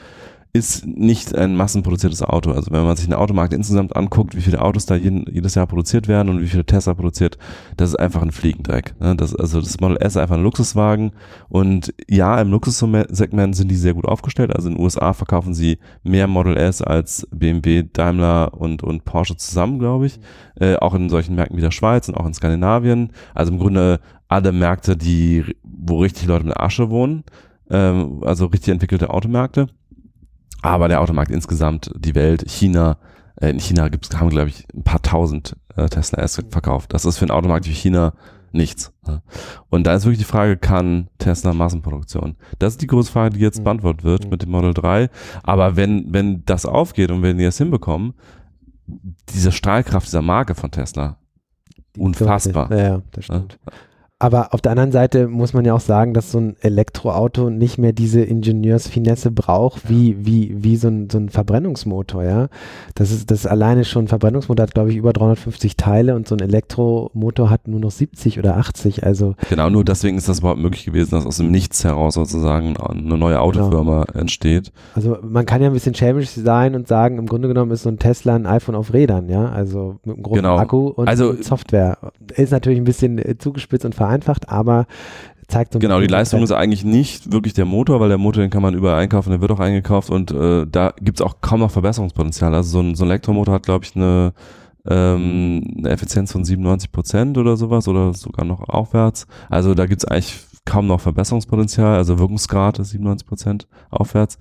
[0.54, 2.52] ist nicht ein massenproduziertes Auto.
[2.52, 6.06] Also wenn man sich den Automarkt insgesamt anguckt, wie viele Autos da jedes Jahr produziert
[6.06, 7.38] werden und wie viele Tesla produziert,
[7.76, 8.94] das ist einfach ein Fliegendreck.
[9.00, 9.16] Ne?
[9.16, 11.10] Das, also das Model S ist einfach ein Luxuswagen
[11.48, 14.54] und ja, im Luxussegment sind die sehr gut aufgestellt.
[14.54, 19.36] Also in den USA verkaufen sie mehr Model S als BMW, Daimler und, und Porsche
[19.36, 20.20] zusammen, glaube ich.
[20.60, 23.10] Äh, auch in solchen Märkten wie der Schweiz und auch in Skandinavien.
[23.34, 27.24] Also im Grunde alle Märkte, die, wo richtig Leute mit Asche wohnen.
[27.70, 29.66] Ähm, also richtig entwickelte Automärkte.
[30.64, 32.96] Aber der Automarkt insgesamt, die Welt, China,
[33.36, 36.94] äh, in China gibt's, haben, glaube ich, ein paar tausend äh, Tesla S verkauft.
[36.94, 38.14] Das ist für einen Automarkt wie China
[38.52, 38.90] nichts.
[39.06, 39.20] Ne?
[39.68, 42.36] Und da ist wirklich die Frage, kann Tesla Massenproduktion?
[42.60, 43.64] Das ist die große Frage, die jetzt mhm.
[43.64, 44.30] beantwortet wird mhm.
[44.30, 45.10] mit dem Model 3.
[45.42, 48.14] Aber wenn, wenn das aufgeht und wenn die es hinbekommen,
[49.34, 51.18] diese Strahlkraft dieser Marke von Tesla,
[51.98, 52.70] unfassbar.
[52.70, 53.58] Ja, ja das stimmt.
[53.66, 53.72] Ja?
[54.20, 57.78] Aber auf der anderen Seite muss man ja auch sagen, dass so ein Elektroauto nicht
[57.78, 62.48] mehr diese Ingenieursfinesse braucht, wie, wie, wie so ein, so ein Verbrennungsmotor, ja.
[62.94, 66.36] Das ist, das alleine schon, ein Verbrennungsmotor hat, glaube ich, über 350 Teile und so
[66.36, 69.34] ein Elektromotor hat nur noch 70 oder 80, also.
[69.50, 73.18] Genau, nur deswegen ist das überhaupt möglich gewesen, dass aus dem Nichts heraus sozusagen eine
[73.18, 74.20] neue Autofirma genau.
[74.20, 74.72] entsteht.
[74.94, 77.88] Also man kann ja ein bisschen schämisch sein und sagen, im Grunde genommen ist so
[77.88, 79.50] ein Tesla ein iPhone auf Rädern, ja.
[79.50, 80.56] Also mit einem großen genau.
[80.56, 81.98] Akku und also, Software.
[82.36, 84.86] Ist natürlich ein bisschen äh, zugespitzt und vereinfacht aber
[85.48, 88.50] zeigt so Genau, die Leistung ist eigentlich nicht wirklich der Motor, weil der Motor, den
[88.50, 91.70] kann man überall einkaufen, der wird auch eingekauft und äh, da es auch kaum noch
[91.70, 92.54] Verbesserungspotenzial.
[92.54, 94.32] Also so ein, so ein Elektromotor hat, glaube ich, eine,
[94.88, 99.26] ähm, eine Effizienz von 97 Prozent oder sowas oder sogar noch aufwärts.
[99.48, 104.38] Also da gibt es eigentlich kaum noch Verbesserungspotenzial, also Wirkungsgrad ist 97 Prozent aufwärts.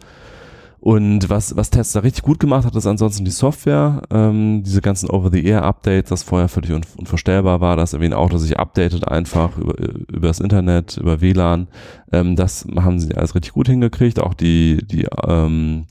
[0.83, 5.09] Und was, was Tesla richtig gut gemacht hat, ist ansonsten die Software, ähm, diese ganzen
[5.09, 9.75] Over-the-Air-Updates, das vorher völlig un unvorstellbar war, dass irgendwie ein Auto sich updatet einfach über,
[9.79, 11.69] über das Internet, über WLAN.
[12.11, 14.19] Ähm, das haben sie alles richtig gut hingekriegt.
[14.19, 15.85] Auch die, die, ähm,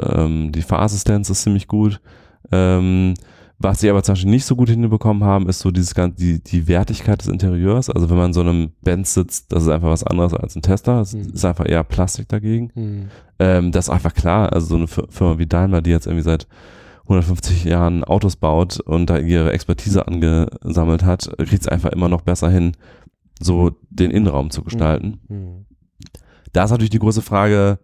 [0.00, 2.00] ähm, die Fahrassistenz ist ziemlich gut.
[2.52, 3.14] Ähm,
[3.62, 6.42] was sie aber zum Beispiel nicht so gut hinbekommen haben, ist so dieses ganze, die,
[6.42, 7.90] die Wertigkeit des Interieurs.
[7.90, 10.62] Also wenn man in so einem Benz sitzt, das ist einfach was anderes als ein
[10.62, 11.02] Tesla.
[11.02, 11.32] Es mhm.
[11.34, 12.70] ist einfach eher Plastik dagegen.
[12.74, 13.08] Mhm.
[13.38, 14.54] Ähm, das ist einfach klar.
[14.54, 16.46] Also so eine Firma wie Daimler, die jetzt irgendwie seit
[17.02, 22.22] 150 Jahren Autos baut und da ihre Expertise angesammelt hat, kriegt es einfach immer noch
[22.22, 22.72] besser hin,
[23.42, 25.20] so den Innenraum zu gestalten.
[25.28, 25.66] Mhm.
[26.54, 27.78] Da ist natürlich die große Frage,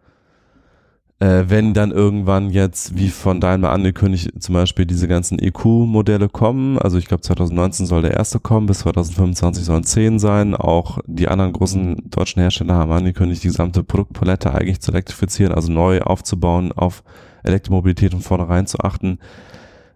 [1.19, 6.79] äh, wenn dann irgendwann jetzt, wie von Daimler angekündigt, zum Beispiel diese ganzen EQ-Modelle kommen,
[6.79, 11.29] also ich glaube 2019 soll der erste kommen, bis 2025 sollen 10 sein, auch die
[11.29, 16.73] anderen großen deutschen Hersteller haben angekündigt, die gesamte Produktpalette eigentlich zu elektrifizieren, also neu aufzubauen,
[16.73, 17.03] auf
[17.45, 19.19] Elektromobilität von vornherein zu achten.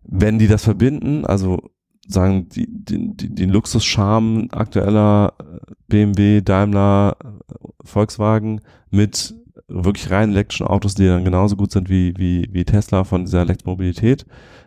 [0.04, 1.58] Wenn die das verbinden, also
[2.08, 5.34] sagen, die, die, die, den Luxuscharme aktueller
[5.86, 7.16] BMW, Daimler,
[7.84, 9.34] Volkswagen mit
[9.70, 13.42] wirklich rein elektrischen Autos, die dann genauso gut sind wie, wie, wie Tesla von dieser
[13.42, 14.26] Elektromobilität,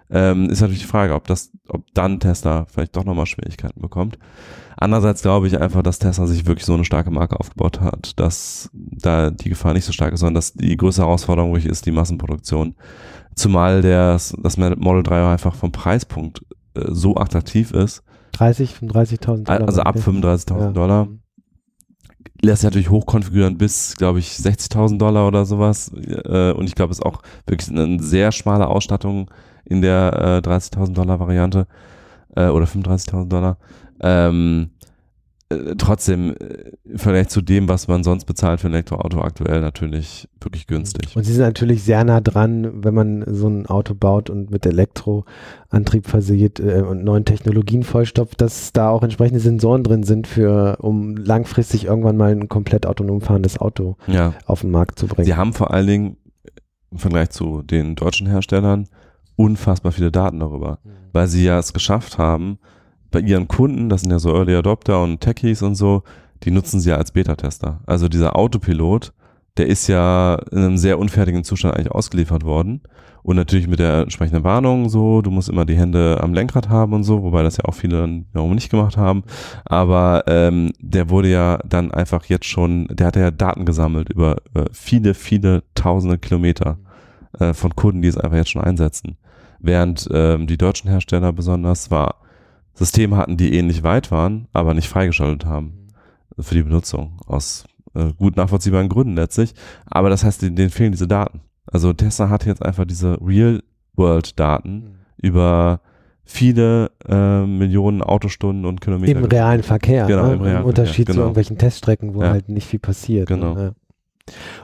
[0.10, 4.18] ähm, ist natürlich die Frage, ob das, ob dann Tesla vielleicht doch nochmal Schwierigkeiten bekommt.
[4.78, 8.70] Andererseits glaube ich einfach, dass Tesla sich wirklich so eine starke Marke aufgebaut hat, dass
[8.74, 11.92] da die Gefahr nicht so stark ist, sondern dass die größte Herausforderung wirklich ist die
[11.92, 12.76] Massenproduktion.
[13.36, 16.44] Zumal der, das Model 3 einfach vom Preispunkt
[16.76, 18.04] äh, so attraktiv ist.
[18.34, 19.68] 30, 35.000 Dollar.
[19.68, 20.72] Also ab 35.000 ja.
[20.72, 21.08] Dollar
[22.42, 25.92] lässt sich natürlich hochkonfigurieren bis, glaube ich, 60.000 Dollar oder sowas.
[25.94, 29.30] Äh, und ich glaube, es ist auch wirklich eine sehr schmale Ausstattung
[29.66, 31.68] in der äh, 30.000 Dollar Variante
[32.36, 33.58] äh, oder 35.000 Dollar.
[34.02, 34.72] Ähm,
[35.54, 39.62] äh, trotzdem äh, im Vergleich zu dem, was man sonst bezahlt für ein Elektroauto aktuell
[39.62, 41.16] natürlich wirklich günstig.
[41.16, 44.66] Und sie sind natürlich sehr nah dran, wenn man so ein Auto baut und mit
[44.66, 50.78] Elektroantrieb versieht äh, und neuen Technologien vollstopft, dass da auch entsprechende Sensoren drin sind für,
[50.80, 54.34] um langfristig irgendwann mal ein komplett autonom fahrendes Auto ja.
[54.46, 55.26] auf den Markt zu bringen.
[55.26, 56.18] Sie haben vor allen Dingen
[56.92, 58.88] im Vergleich zu den deutschen Herstellern
[59.36, 60.90] unfassbar viele Daten darüber, mhm.
[61.12, 62.60] weil sie ja es geschafft haben,
[63.14, 66.04] bei ihren Kunden, das sind ja so Early Adopter und Techies und so,
[66.44, 67.80] die nutzen sie ja als Beta-Tester.
[67.86, 69.14] Also dieser Autopilot,
[69.56, 72.82] der ist ja in einem sehr unfertigen Zustand eigentlich ausgeliefert worden.
[73.22, 76.92] Und natürlich mit der entsprechenden Warnung so, du musst immer die Hände am Lenkrad haben
[76.92, 79.24] und so, wobei das ja auch viele dann wiederum nicht gemacht haben.
[79.64, 84.38] Aber ähm, der wurde ja dann einfach jetzt schon, der hat ja Daten gesammelt über,
[84.50, 86.80] über viele, viele tausende Kilometer
[87.40, 89.18] äh, von Kunden, die es einfach jetzt schon einsetzen.
[89.60, 92.23] Während ähm, die deutschen Hersteller besonders zwar
[92.74, 95.90] Systeme hatten, die ähnlich weit waren, aber nicht freigeschaltet haben
[96.40, 99.54] für die Benutzung aus äh, gut nachvollziehbaren Gründen letztlich.
[99.86, 101.42] Aber das heißt, denen, denen fehlen diese Daten.
[101.66, 104.96] Also Tesla hat jetzt einfach diese Real-World-Daten mhm.
[105.18, 105.82] über
[106.26, 109.12] viele äh, Millionen Autostunden und Kilometer.
[109.12, 110.06] Im realen Verkehr.
[110.08, 110.34] Genau, ne?
[110.34, 111.22] im realen Im Unterschied Verkehr, zu genau.
[111.24, 112.30] irgendwelchen Teststrecken, wo Ja.
[112.30, 113.28] halt nicht viel passiert.
[113.28, 113.54] Genau.
[113.54, 113.76] Ne?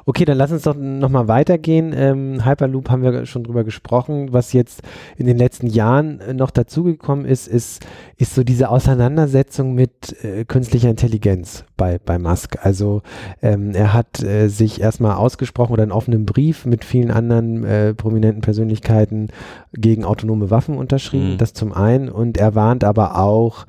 [0.06, 1.94] Okay, dann lass uns doch nochmal weitergehen.
[1.96, 4.32] Ähm, Hyperloop haben wir schon drüber gesprochen.
[4.32, 4.82] Was jetzt
[5.18, 10.46] in den letzten Jahren äh, noch dazugekommen ist, ist, ist so diese Auseinandersetzung mit äh,
[10.46, 12.58] künstlicher Intelligenz bei, bei Musk.
[12.66, 13.02] Also
[13.42, 17.94] ähm, er hat äh, sich erstmal ausgesprochen oder einen offenen Brief mit vielen anderen äh,
[17.94, 19.28] prominenten Persönlichkeiten
[19.74, 21.34] gegen autonome Waffen unterschrieben.
[21.34, 21.38] Mhm.
[21.38, 22.08] Das zum einen.
[22.08, 23.66] Und er warnt aber auch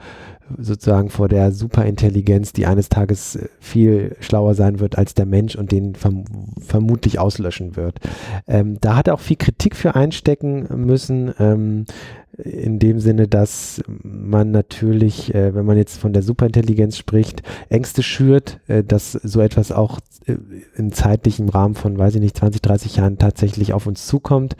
[0.59, 5.57] sozusagen vor der Superintelligenz, die eines Tages äh, viel schlauer sein wird als der Mensch
[5.57, 6.25] und den verm
[6.61, 7.99] vermutlich auslöschen wird.
[8.47, 11.33] Ähm, da hat er auch viel Kritik für einstecken müssen.
[11.39, 11.85] Ähm,
[12.39, 18.03] in dem Sinne, dass man natürlich, äh, wenn man jetzt von der Superintelligenz spricht, Ängste
[18.03, 20.37] schürt, äh, dass so etwas auch äh,
[20.77, 24.57] in zeitlichem Rahmen von, weiß ich nicht, 20, 30 Jahren tatsächlich auf uns zukommt,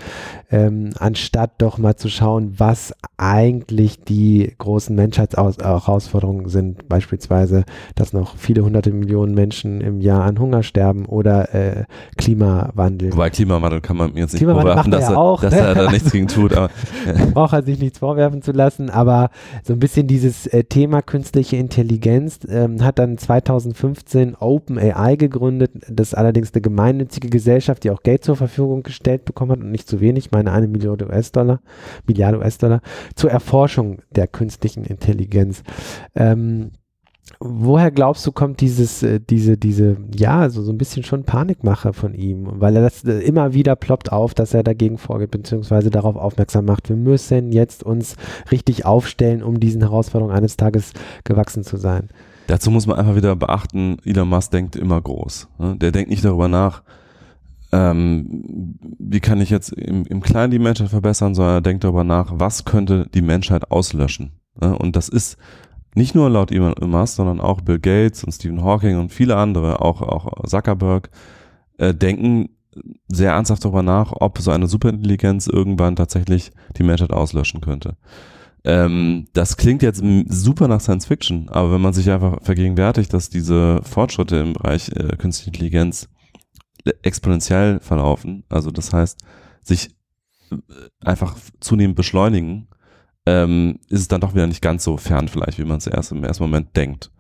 [0.51, 8.37] ähm, anstatt doch mal zu schauen, was eigentlich die großen Menschheitsherausforderungen sind, beispielsweise, dass noch
[8.37, 11.85] viele hunderte Millionen Menschen im Jahr an Hunger sterben oder äh,
[12.17, 13.13] Klimawandel.
[13.13, 15.61] Wobei Klimawandel kann man jetzt nicht Klimawandel er dass, ja er, auch, dass ne?
[15.61, 16.53] er da nichts gegen tut.
[16.55, 16.71] Aber,
[17.35, 19.31] braucht sich nichts vorwerfen zu lassen, aber
[19.63, 26.09] so ein bisschen dieses äh, Thema künstliche Intelligenz ähm, hat dann 2015 OpenAI gegründet, das
[26.09, 29.89] ist allerdings eine gemeinnützige Gesellschaft, die auch Geld zur Verfügung gestellt bekommen hat und nicht
[29.89, 31.61] zu wenig, meine eine Milliarde US-Dollar,
[32.07, 32.81] Milliarde US-Dollar,
[33.15, 35.63] zur Erforschung der künstlichen Intelligenz.
[36.15, 36.71] Ähm,
[37.43, 41.95] Woher glaubst du, kommt dieses, äh, diese, diese, ja, so, so ein bisschen schon Panikmache
[41.95, 42.47] von ihm?
[42.61, 46.67] Weil er das äh, immer wieder ploppt auf, dass er dagegen vorgeht, beziehungsweise darauf aufmerksam
[46.67, 48.17] macht, wir müssen jetzt uns
[48.53, 50.93] richtig aufstellen, um diesen Herausforderungen eines Tages
[51.25, 52.09] gewachsen zu sein.
[52.47, 55.49] Dazu muss man einfach wieder beachten, Elon Musk denkt immer groß.
[55.59, 55.77] Ne?
[55.77, 56.83] Der denkt nicht darüber nach,
[57.73, 62.05] ähm, wie kann ich jetzt im, im Kleinen die Menschheit verbessern, sondern er denkt darüber
[62.05, 64.33] nach, was könnte die Menschheit auslöschen.
[64.61, 64.77] Ne?
[64.77, 65.39] Und das ist
[65.95, 69.81] nicht nur laut Elon Musk, sondern auch Bill Gates und Stephen Hawking und viele andere,
[69.81, 71.11] auch, auch Zuckerberg,
[71.79, 72.51] äh, denken
[73.09, 77.97] sehr ernsthaft darüber nach, ob so eine Superintelligenz irgendwann tatsächlich die Menschheit auslöschen könnte.
[78.63, 83.31] Ähm, das klingt jetzt super nach Science Fiction, aber wenn man sich einfach vergegenwärtigt, dass
[83.31, 86.09] diese Fortschritte im Bereich äh, künstliche Intelligenz
[87.03, 89.21] exponentiell verlaufen, also das heißt,
[89.63, 89.91] sich
[90.51, 90.57] äh,
[91.01, 92.69] einfach zunehmend beschleunigen,
[93.27, 96.13] ähm, ist es dann doch wieder nicht ganz so fern vielleicht, wie man es erst
[96.13, 97.11] im ersten Moment denkt.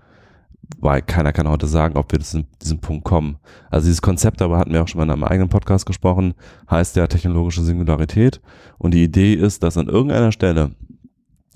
[0.78, 3.38] Weil keiner kann heute sagen, ob wir zu diesem, Punkt kommen.
[3.70, 6.34] Also dieses Konzept, aber hatten wir auch schon mal in einem eigenen Podcast gesprochen,
[6.70, 8.40] heißt ja technologische Singularität.
[8.78, 10.70] Und die Idee ist, dass an irgendeiner Stelle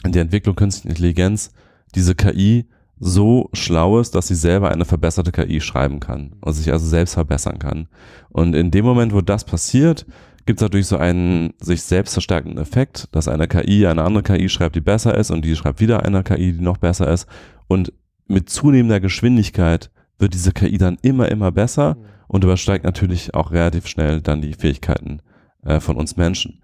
[0.05, 1.53] in der Entwicklung künstlicher Intelligenz
[1.95, 2.67] diese KI
[2.99, 7.15] so schlau ist, dass sie selber eine verbesserte KI schreiben kann und sich also selbst
[7.15, 7.89] verbessern kann.
[8.31, 10.07] Und in dem Moment, wo das passiert,
[10.47, 14.49] gibt es natürlich so einen sich selbst verstärkenden Effekt, dass eine KI eine andere KI
[14.49, 17.27] schreibt, die besser ist und die schreibt wieder eine KI, die noch besser ist.
[17.67, 17.93] Und
[18.27, 21.97] mit zunehmender Geschwindigkeit wird diese KI dann immer, immer besser
[22.29, 25.21] und übersteigt natürlich auch relativ schnell dann die Fähigkeiten
[25.65, 26.61] äh, von uns Menschen.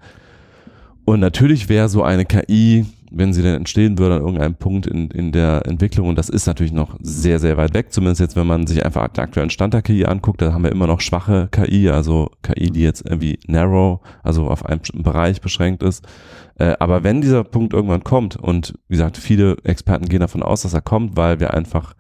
[1.05, 5.11] Und natürlich wäre so eine KI, wenn sie denn entstehen würde an irgendeinem Punkt in,
[5.11, 8.47] in der Entwicklung, und das ist natürlich noch sehr, sehr weit weg, zumindest jetzt, wenn
[8.47, 11.49] man sich einfach den aktuellen Stand der KI anguckt, da haben wir immer noch schwache
[11.51, 16.07] KI, also KI, die jetzt irgendwie narrow, also auf bestimmten Bereich beschränkt ist.
[16.59, 20.63] Äh, aber wenn dieser Punkt irgendwann kommt, und wie gesagt, viele Experten gehen davon aus,
[20.63, 21.95] dass er kommt, weil wir einfach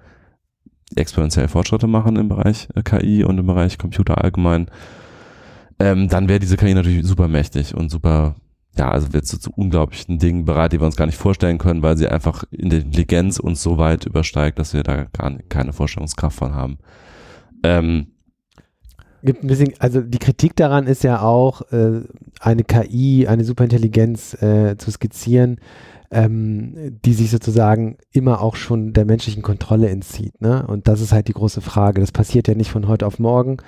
[0.96, 4.66] exponentiell Fortschritte machen im Bereich äh, KI und im Bereich Computer allgemein,
[5.78, 8.36] ähm, dann wäre diese KI natürlich super mächtig und super,
[8.76, 11.82] ja, also wird zu, zu unglaublichen Dingen bereit, die wir uns gar nicht vorstellen können,
[11.82, 15.72] weil sie einfach in der Intelligenz uns so weit übersteigt, dass wir da gar keine
[15.72, 16.78] Vorstellungskraft von haben.
[17.62, 18.12] Ähm,
[19.22, 22.02] Gibt ein bisschen, also die Kritik daran ist ja auch, äh,
[22.40, 25.58] eine KI, eine Superintelligenz äh, zu skizzieren,
[26.10, 30.40] ähm, die sich sozusagen immer auch schon der menschlichen Kontrolle entzieht.
[30.40, 30.66] Ne?
[30.66, 32.00] Und das ist halt die große Frage.
[32.00, 33.58] Das passiert ja nicht von heute auf morgen,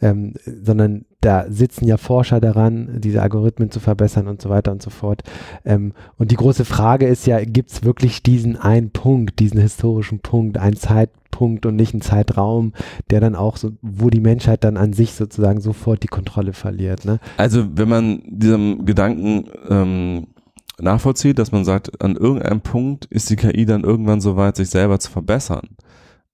[0.00, 4.80] ähm, sondern da sitzen ja Forscher daran, diese Algorithmen zu verbessern und so weiter und
[4.80, 5.22] so fort.
[5.66, 10.20] Ähm, und die große Frage ist ja, gibt es wirklich diesen einen Punkt, diesen historischen
[10.20, 12.72] Punkt, einen Zeitpunkt und nicht einen Zeitraum,
[13.10, 17.04] der dann auch so, wo die Menschheit dann an sich sozusagen sofort die Kontrolle verliert.
[17.04, 17.20] Ne?
[17.36, 20.26] Also wenn man diesem Gedanken ähm,
[20.82, 24.70] nachvollzieht, dass man sagt, an irgendeinem Punkt ist die KI dann irgendwann so weit, sich
[24.70, 25.76] selber zu verbessern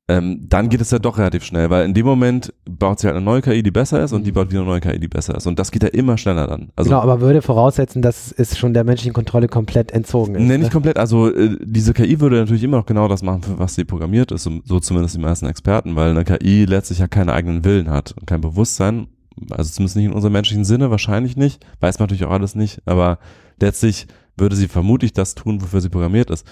[0.08, 3.16] ähm, dann geht es ja doch relativ schnell, weil in dem Moment baut sie halt
[3.16, 4.34] eine neue KI, die besser ist und die mhm.
[4.34, 5.46] baut wieder eine neue KI, die besser ist.
[5.46, 6.70] Und das geht ja immer schneller dann.
[6.76, 10.42] Also, genau, aber würde voraussetzen, dass es schon der menschlichen Kontrolle komplett entzogen ist.
[10.42, 10.70] Nee, nicht ne?
[10.70, 10.96] komplett.
[10.96, 14.30] Also äh, diese KI würde natürlich immer noch genau das machen, für was sie programmiert
[14.30, 18.14] ist, so zumindest die meisten Experten, weil eine KI letztlich ja keinen eigenen Willen hat
[18.18, 19.08] und kein Bewusstsein.
[19.50, 21.66] Also zumindest nicht in unserem menschlichen Sinne, wahrscheinlich nicht.
[21.80, 23.18] Weiß man natürlich auch alles nicht, aber
[23.60, 24.06] letztlich
[24.36, 26.46] würde sie vermutlich das tun, wofür sie programmiert ist.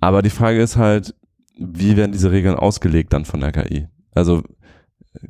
[0.00, 1.14] Aber die Frage ist halt,
[1.58, 3.88] wie werden diese Regeln ausgelegt dann von der KI?
[4.14, 4.42] Also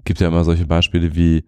[0.05, 1.45] gibt ja immer solche Beispiele wie,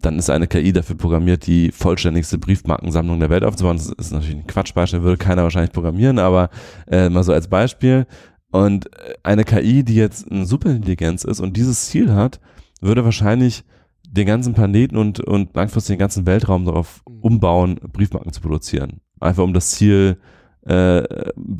[0.00, 3.76] dann ist eine KI dafür programmiert, die vollständigste Briefmarkensammlung der Welt aufzubauen.
[3.76, 6.50] Das ist natürlich ein Quatschbeispiel, würde keiner wahrscheinlich programmieren, aber
[6.90, 8.06] äh, mal so als Beispiel.
[8.50, 8.90] Und
[9.22, 12.40] eine KI, die jetzt eine Superintelligenz ist und dieses Ziel hat,
[12.80, 13.64] würde wahrscheinlich
[14.06, 19.00] den ganzen Planeten und, und langfristig den ganzen Weltraum darauf umbauen, Briefmarken zu produzieren.
[19.22, 20.16] Einfach um das Ziel
[20.66, 21.02] äh,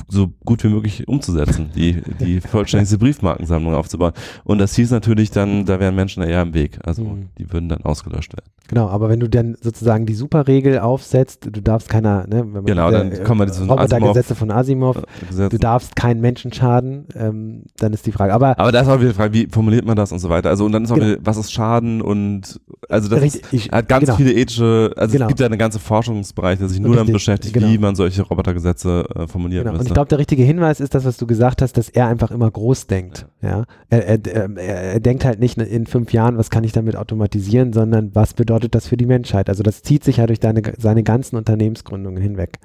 [0.09, 4.13] so gut wie möglich umzusetzen, die, die vollständigste Briefmarkensammlung aufzubauen.
[4.45, 6.79] Und das hieß natürlich dann, da wären Menschen eher im Weg.
[6.85, 7.29] Also mhm.
[7.39, 8.51] die würden dann ausgelöscht werden.
[8.69, 12.65] Genau, aber wenn du dann sozusagen die Superregel aufsetzt, du darfst keiner, ne, wenn man
[12.65, 17.07] genau, diese, dann kommen wir diese Robotergesetze von Asimov, äh, du darfst keinen Menschen schaden,
[17.15, 18.33] ähm, dann ist die Frage.
[18.33, 20.49] Aber, aber da ist auch wieder die Frage, wie formuliert man das und so weiter.
[20.49, 21.09] Also und dann ist auch genau.
[21.09, 24.17] wieder, was ist Schaden und also das Richtig, ist, ich, hat ganz genau.
[24.17, 25.27] viele ethische, also genau.
[25.27, 27.69] es gibt ja eine ganze Forschungsbereich, der sich nur Richtig, damit beschäftigt, genau.
[27.69, 29.65] wie man solche Robotergesetze äh, formuliert.
[29.65, 29.79] Genau.
[29.79, 32.31] Und ich glaube, der richtige Hinweis ist das, was du gesagt hast, dass er einfach
[32.31, 33.27] immer groß denkt.
[33.41, 33.65] Ja, ja?
[33.91, 34.59] Er, er, er,
[34.95, 38.75] er denkt halt nicht in fünf Jahren, was kann ich damit automatisieren, sondern was bedeutet
[38.75, 39.49] das für die Menschheit?
[39.49, 42.59] Also das zieht sich ja durch deine, seine ganzen Unternehmensgründungen hinweg.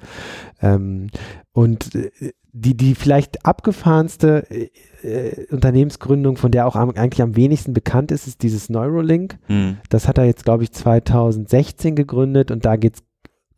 [0.62, 1.08] Ähm,
[1.52, 2.10] und äh,
[2.52, 4.70] die, die vielleicht abgefahrenste äh,
[5.02, 9.38] äh, Unternehmensgründung, von der auch am, eigentlich am wenigsten bekannt ist, ist dieses Neuralink.
[9.48, 9.76] Mhm.
[9.90, 13.02] Das hat er jetzt, glaube ich, 2016 gegründet und da geht es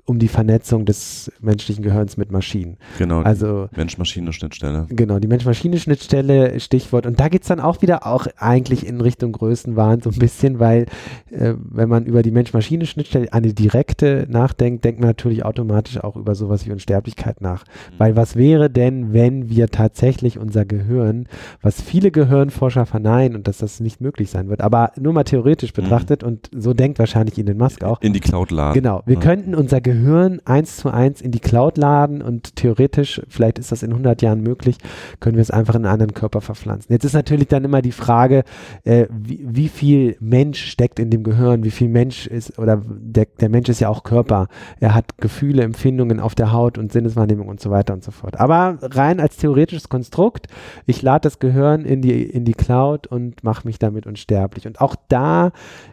[0.04, 2.76] um die Vernetzung des menschlichen Gehirns mit Maschinen.
[2.98, 3.20] Genau.
[3.22, 4.86] Also Mensch-Maschine-Schnittstelle.
[4.90, 7.06] Genau, die Mensch-Maschine-Schnittstelle, Stichwort.
[7.06, 10.58] Und da geht es dann auch wieder auch eigentlich in Richtung Größenwahn so ein bisschen,
[10.58, 10.86] weil
[11.30, 16.34] äh, wenn man über die Mensch-Maschine-Schnittstelle eine direkte nachdenkt, denkt man natürlich automatisch auch über
[16.34, 17.64] sowas wie Unsterblichkeit nach.
[17.64, 17.94] Mhm.
[17.98, 21.28] Weil was wäre denn, wenn wir tatsächlich unser Gehirn,
[21.62, 25.72] was viele Gehirnforscher verneinen und dass das nicht möglich sein wird, aber nur mal theoretisch
[25.72, 25.82] mhm.
[25.82, 26.28] betrachtet mhm.
[26.28, 28.00] und so denkt wahrscheinlich Elon Musk auch.
[28.00, 28.74] In die Cloud laden.
[28.74, 29.20] Genau, wir ja.
[29.20, 33.72] könnten unser Gehirn Gehirn eins zu eins in die Cloud laden und theoretisch, vielleicht ist
[33.72, 34.76] das in 100 Jahren möglich,
[35.18, 36.92] können wir es einfach in einen anderen Körper verpflanzen.
[36.92, 38.44] Jetzt ist natürlich dann immer die Frage,
[38.85, 43.26] äh, wie, wie, viel Mensch steckt in dem Gehirn, wie viel Mensch ist, oder der,
[43.40, 44.46] der Mensch ist ja auch Körper.
[44.79, 48.38] Er hat Gefühle, Empfindungen auf der Haut und Sinneswahrnehmung und so weiter und so fort.
[48.38, 50.46] Aber rein als theoretisches Konstrukt,
[50.87, 54.68] ich lade das Gehirn in die, in die Cloud und mache mich damit unsterblich.
[54.68, 55.50] Und auch da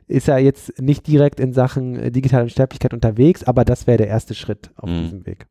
[0.07, 4.07] ist er jetzt nicht direkt in Sachen äh, digitale Unsterblichkeit unterwegs, aber das wäre der
[4.07, 5.03] erste Schritt auf mhm.
[5.03, 5.47] diesem Weg.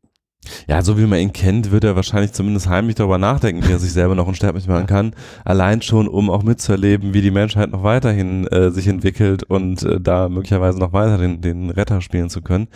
[0.67, 3.79] Ja, so wie man ihn kennt, wird er wahrscheinlich zumindest heimlich darüber nachdenken, wie er
[3.79, 5.15] sich selber noch unsterblich machen kann.
[5.43, 9.99] Allein schon, um auch mitzuerleben, wie die Menschheit noch weiterhin äh, sich entwickelt und äh,
[9.99, 12.67] da möglicherweise noch weiter den, den Retter spielen zu können.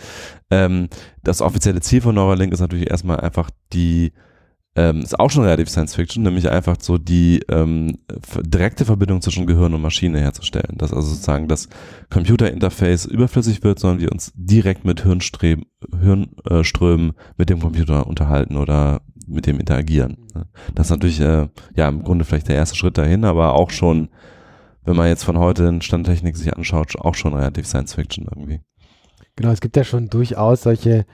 [0.50, 0.88] Ähm,
[1.22, 4.12] das offizielle Ziel von Neuralink ist natürlich erstmal einfach die
[4.74, 7.98] ähm, ist auch schon relativ Science Fiction, nämlich einfach so die ähm,
[8.40, 10.78] direkte Verbindung zwischen Gehirn und Maschine herzustellen.
[10.78, 11.68] Dass also sozusagen das
[12.10, 15.64] Computerinterface überflüssig wird, sondern wir uns direkt mit Hirnströmen
[17.36, 20.16] mit dem Computer unterhalten oder mit dem interagieren.
[20.34, 20.46] Ne?
[20.74, 24.08] Das ist natürlich äh, ja im Grunde vielleicht der erste Schritt dahin, aber auch schon,
[24.84, 28.60] wenn man jetzt von heute in Standtechnik sich anschaut, auch schon relativ Science Fiction irgendwie.
[29.36, 31.06] Genau, es gibt ja schon durchaus solche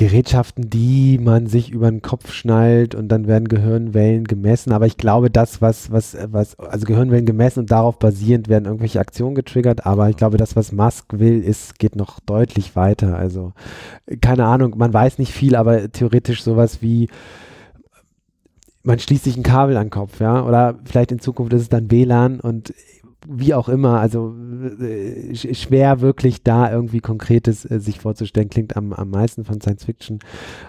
[0.00, 4.72] Gerätschaften, die man sich über den Kopf schnallt und dann werden Gehirnwellen gemessen.
[4.72, 8.98] Aber ich glaube, das, was, was, was, also Gehirnwellen gemessen und darauf basierend werden irgendwelche
[8.98, 9.84] Aktionen getriggert.
[9.84, 13.18] Aber ich glaube, das, was Musk will, ist, geht noch deutlich weiter.
[13.18, 13.52] Also,
[14.22, 17.10] keine Ahnung, man weiß nicht viel, aber theoretisch sowas wie,
[18.82, 21.68] man schließt sich ein Kabel an den Kopf, ja, oder vielleicht in Zukunft ist es
[21.68, 22.72] dann WLAN und
[23.30, 24.34] wie auch immer, also
[24.80, 29.84] äh, schwer wirklich da irgendwie Konkretes äh, sich vorzustellen, klingt am, am meisten von Science
[29.84, 30.18] Fiction.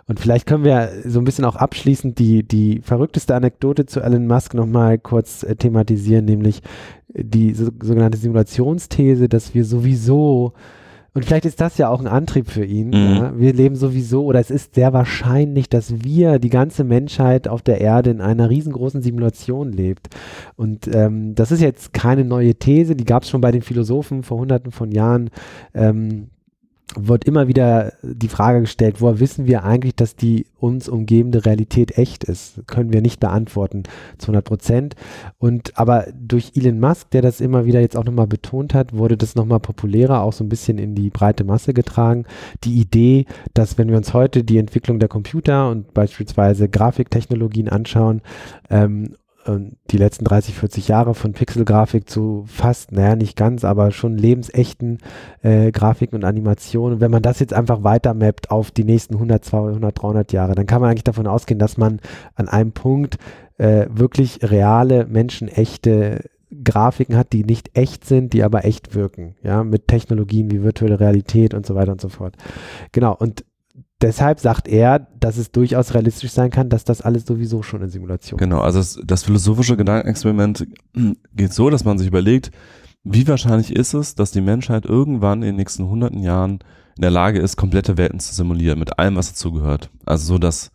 [0.08, 4.28] Und vielleicht können wir so ein bisschen auch abschließend die, die verrückteste Anekdote zu Elon
[4.28, 6.62] Musk nochmal kurz äh, thematisieren, nämlich
[7.14, 10.54] die so, sogenannte Simulationsthese, dass wir sowieso
[11.14, 12.88] Und vielleicht ist das ja auch ein Antrieb für ihn.
[12.88, 12.94] Mhm.
[12.94, 13.38] Ja.
[13.38, 17.82] Wir leben sowieso, oder es ist sehr wahrscheinlich, dass wir, die ganze Menschheit auf der
[17.82, 20.08] Erde in einer riesengroßen Simulation lebt.
[20.56, 24.24] Und ähm, das ist jetzt keine neue These, die gab es schon bei den Philosophen
[24.24, 25.30] vor hunderten von Jahren.
[25.74, 26.30] Ähm,
[26.96, 31.98] wird immer wieder die Frage gestellt, woher wissen wir eigentlich, dass die uns umgebende Realität
[31.98, 32.62] echt ist?
[32.68, 33.84] Können wir nicht beantworten
[34.18, 34.96] zu 100 Prozent.
[35.40, 39.18] Und aber durch Elon Musk, der das immer wieder jetzt auch nochmal betont hat, wurde
[39.18, 42.26] das nochmal populärer, auch so ein bisschen in die breite Masse getragen.
[42.64, 48.22] Die Idee, dass wenn wir uns heute die Entwicklung der Computer und beispielsweise Grafiktechnologien anschauen
[48.70, 49.16] ähm,
[49.60, 55.00] die letzten 30, 40 Jahre von Pixelgrafik zu fast, naja, nicht ganz, aber schon lebensechten
[55.42, 57.00] äh, Grafiken und Animationen.
[57.00, 60.82] wenn man das jetzt einfach weitermappt auf die nächsten 100, 200, 300 Jahre, dann kann
[60.82, 62.00] man eigentlich davon ausgehen, dass man
[62.36, 63.18] an einem Punkt
[63.58, 66.30] äh, wirklich reale, menschenechte
[66.64, 71.00] Grafiken hat, die nicht echt sind, die aber echt wirken, ja, mit Technologien wie virtuelle
[71.00, 72.36] Realität und so weiter und so fort.
[72.92, 73.46] Genau, und
[74.02, 77.90] deshalb sagt er, dass es durchaus realistisch sein kann, dass das alles sowieso schon in
[77.90, 78.44] Simulation ist.
[78.44, 80.68] Genau, also das, das philosophische Gedankenexperiment
[81.36, 82.52] geht so, dass man sich überlegt,
[83.04, 86.60] wie wahrscheinlich ist es, dass die Menschheit irgendwann in den nächsten hunderten Jahren
[86.98, 89.90] in der Lage ist, komplette Welten zu simulieren, mit allem, was dazugehört.
[90.06, 90.72] Also so, dass,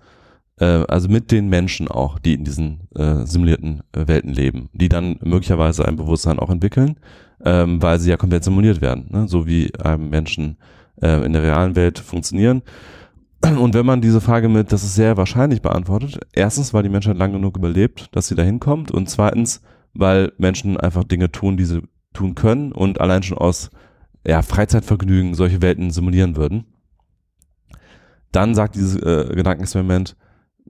[0.59, 4.89] äh, also mit den Menschen auch, die in diesen äh, simulierten äh, Welten leben, die
[4.89, 6.97] dann möglicherweise ein Bewusstsein auch entwickeln,
[7.45, 9.29] ähm, weil sie ja komplett simuliert werden, ne?
[9.29, 10.57] so wie ähm, Menschen
[11.01, 12.63] äh, in der realen Welt funktionieren.
[13.43, 17.17] Und wenn man diese Frage mit, das ist sehr wahrscheinlich beantwortet, erstens, weil die Menschheit
[17.17, 19.63] lang genug überlebt, dass sie da hinkommt und zweitens,
[19.95, 21.83] weil Menschen einfach Dinge tun, die sie
[22.13, 23.71] tun können und allein schon aus
[24.27, 26.65] ja, Freizeitvergnügen solche Welten simulieren würden.
[28.33, 30.17] Dann sagt dieses äh, Gedankenexperiment,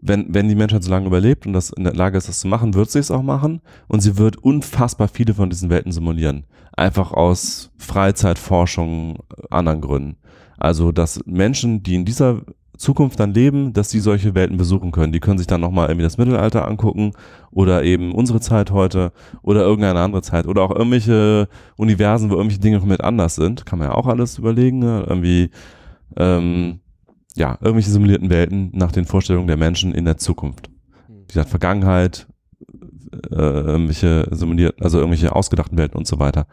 [0.00, 2.48] wenn, wenn die Menschheit so lange überlebt und das in der Lage ist, das zu
[2.48, 6.44] machen, wird sie es auch machen und sie wird unfassbar viele von diesen Welten simulieren.
[6.76, 10.16] Einfach aus Freizeitforschung, anderen Gründen.
[10.59, 12.42] Also, dass Menschen, die in dieser
[12.76, 15.12] Zukunft dann leben, dass sie solche Welten besuchen können.
[15.12, 17.12] Die können sich dann nochmal irgendwie das Mittelalter angucken
[17.50, 22.61] oder eben unsere Zeit heute oder irgendeine andere Zeit oder auch irgendwelche Universen, wo irgendwelche
[22.61, 23.66] Dinge komplett anders sind.
[23.66, 24.78] Kann man ja auch alles überlegen.
[24.78, 25.04] Ne?
[25.09, 25.50] Irgendwie,
[26.16, 26.80] ähm,
[27.34, 30.70] ja, irgendwelche simulierten Welten nach den Vorstellungen der Menschen in der Zukunft.
[31.09, 32.26] Wie gesagt, Vergangenheit,
[33.30, 36.46] äh, irgendwelche simulierten, also irgendwelche ausgedachten Welten und so weiter.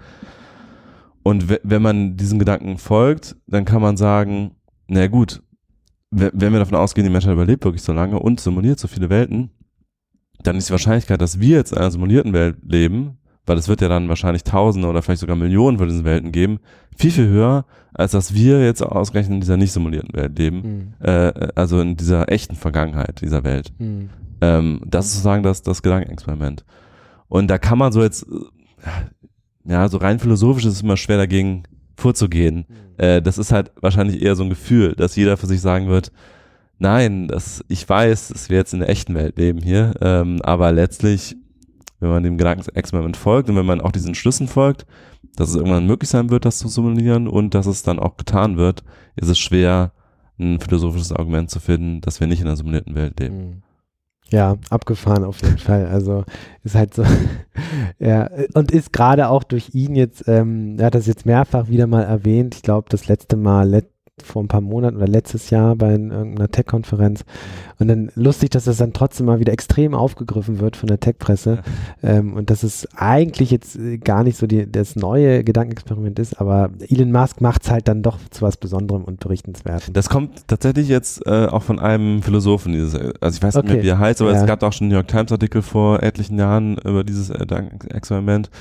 [1.23, 4.51] Und wenn man diesen Gedanken folgt, dann kann man sagen,
[4.87, 5.41] na gut,
[6.11, 9.49] wenn wir davon ausgehen, die Menschheit überlebt wirklich so lange und simuliert so viele Welten,
[10.43, 13.81] dann ist die Wahrscheinlichkeit, dass wir jetzt in einer simulierten Welt leben, weil es wird
[13.81, 16.59] ja dann wahrscheinlich Tausende oder vielleicht sogar Millionen von diesen Welten geben,
[16.95, 21.05] viel, viel höher, als dass wir jetzt ausgerechnet in dieser nicht simulierten Welt leben, mhm.
[21.05, 23.73] äh, also in dieser echten Vergangenheit dieser Welt.
[23.79, 24.09] Mhm.
[24.41, 26.65] Ähm, das ist sozusagen das, das Gedankenexperiment.
[27.27, 28.25] Und da kann man so jetzt,
[29.65, 31.63] ja, so rein philosophisch ist es immer schwer dagegen
[31.95, 32.65] vorzugehen.
[32.67, 33.03] Mhm.
[33.03, 36.11] Äh, das ist halt wahrscheinlich eher so ein Gefühl, dass jeder für sich sagen wird,
[36.79, 40.71] nein, das, ich weiß, dass wir jetzt in der echten Welt leben hier, ähm, aber
[40.71, 41.35] letztlich,
[41.99, 44.85] wenn man dem Gedankenexperiment folgt und wenn man auch diesen Schlüssen folgt,
[45.35, 48.57] dass es irgendwann möglich sein wird, das zu simulieren und dass es dann auch getan
[48.57, 48.83] wird,
[49.15, 49.93] ist es schwer,
[50.39, 53.37] ein philosophisches Argument zu finden, dass wir nicht in einer simulierten Welt leben.
[53.37, 53.61] Mhm.
[54.33, 55.85] Ja, abgefahren auf jeden Fall.
[55.85, 56.23] Also
[56.63, 57.03] ist halt so,
[57.99, 61.85] ja, und ist gerade auch durch ihn jetzt, ähm, er hat das jetzt mehrfach wieder
[61.85, 63.85] mal erwähnt, ich glaube das letzte Mal, let,
[64.21, 67.23] vor ein paar Monaten oder letztes Jahr bei irgendeiner Tech-Konferenz.
[67.79, 71.63] Und dann lustig, dass das dann trotzdem mal wieder extrem aufgegriffen wird von der Tech-Presse.
[72.03, 76.39] ähm, und dass es eigentlich jetzt äh, gar nicht so die, das neue Gedankenexperiment ist,
[76.39, 79.93] aber Elon Musk macht es halt dann doch zu was Besonderem und Berichtenswertem.
[79.93, 82.73] Das kommt tatsächlich jetzt äh, auch von einem Philosophen.
[82.73, 83.73] Dieses, also ich weiß nicht okay.
[83.73, 84.41] mehr, wie er heißt, aber ja.
[84.41, 88.51] es gab auch schon einen New York Times-Artikel vor etlichen Jahren über dieses äh, Gedankenexperiment.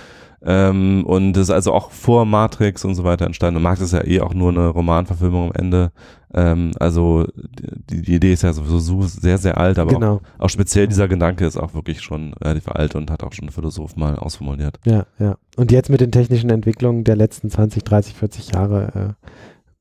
[0.44, 3.58] Ähm, und das ist also auch vor Matrix und so weiter entstanden.
[3.58, 5.92] Und Matrix ist ja eh auch nur eine Romanverfilmung am Ende.
[6.34, 10.14] Ähm, also die, die, Idee ist ja sowieso sehr, sehr alt, aber genau.
[10.38, 13.48] auch, auch, speziell dieser Gedanke ist auch wirklich schon relativ alt und hat auch schon
[13.48, 14.80] ein Philosoph mal ausformuliert.
[14.84, 15.36] Ja, ja.
[15.56, 19.28] Und jetzt mit den technischen Entwicklungen der letzten 20, 30, 40 Jahre äh,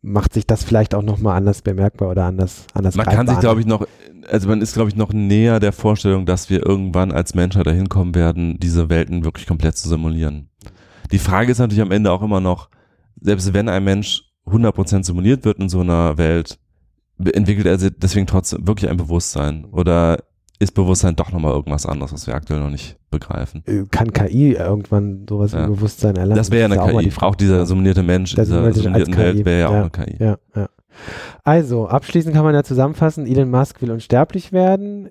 [0.01, 3.59] macht sich das vielleicht auch nochmal anders bemerkbar oder anders anders Man kann sich, glaube
[3.59, 3.85] ich, noch,
[4.29, 7.89] also man ist, glaube ich, noch näher der Vorstellung, dass wir irgendwann als Menschheit dahin
[7.89, 10.49] kommen werden, diese Welten wirklich komplett zu simulieren.
[11.11, 12.69] Die Frage ist natürlich am Ende auch immer noch,
[13.19, 16.57] selbst wenn ein Mensch 100% simuliert wird in so einer Welt,
[17.23, 20.23] entwickelt er deswegen trotzdem wirklich ein Bewusstsein oder
[20.61, 23.63] ist Bewusstsein doch nochmal irgendwas anderes, was wir aktuell noch nicht begreifen.
[23.65, 25.63] Äh, kann KI irgendwann sowas ja.
[25.63, 26.37] wie Bewusstsein erlangen?
[26.37, 27.11] Das wäre ja eine KI.
[27.17, 30.17] Auch, auch, dieser simulierte Mensch in dieser simulierten Welt wäre ja, auch eine KI.
[30.19, 30.69] Ja, ja.
[31.43, 35.09] Also, abschließend kann man ja zusammenfassen, Elon Musk will unsterblich werden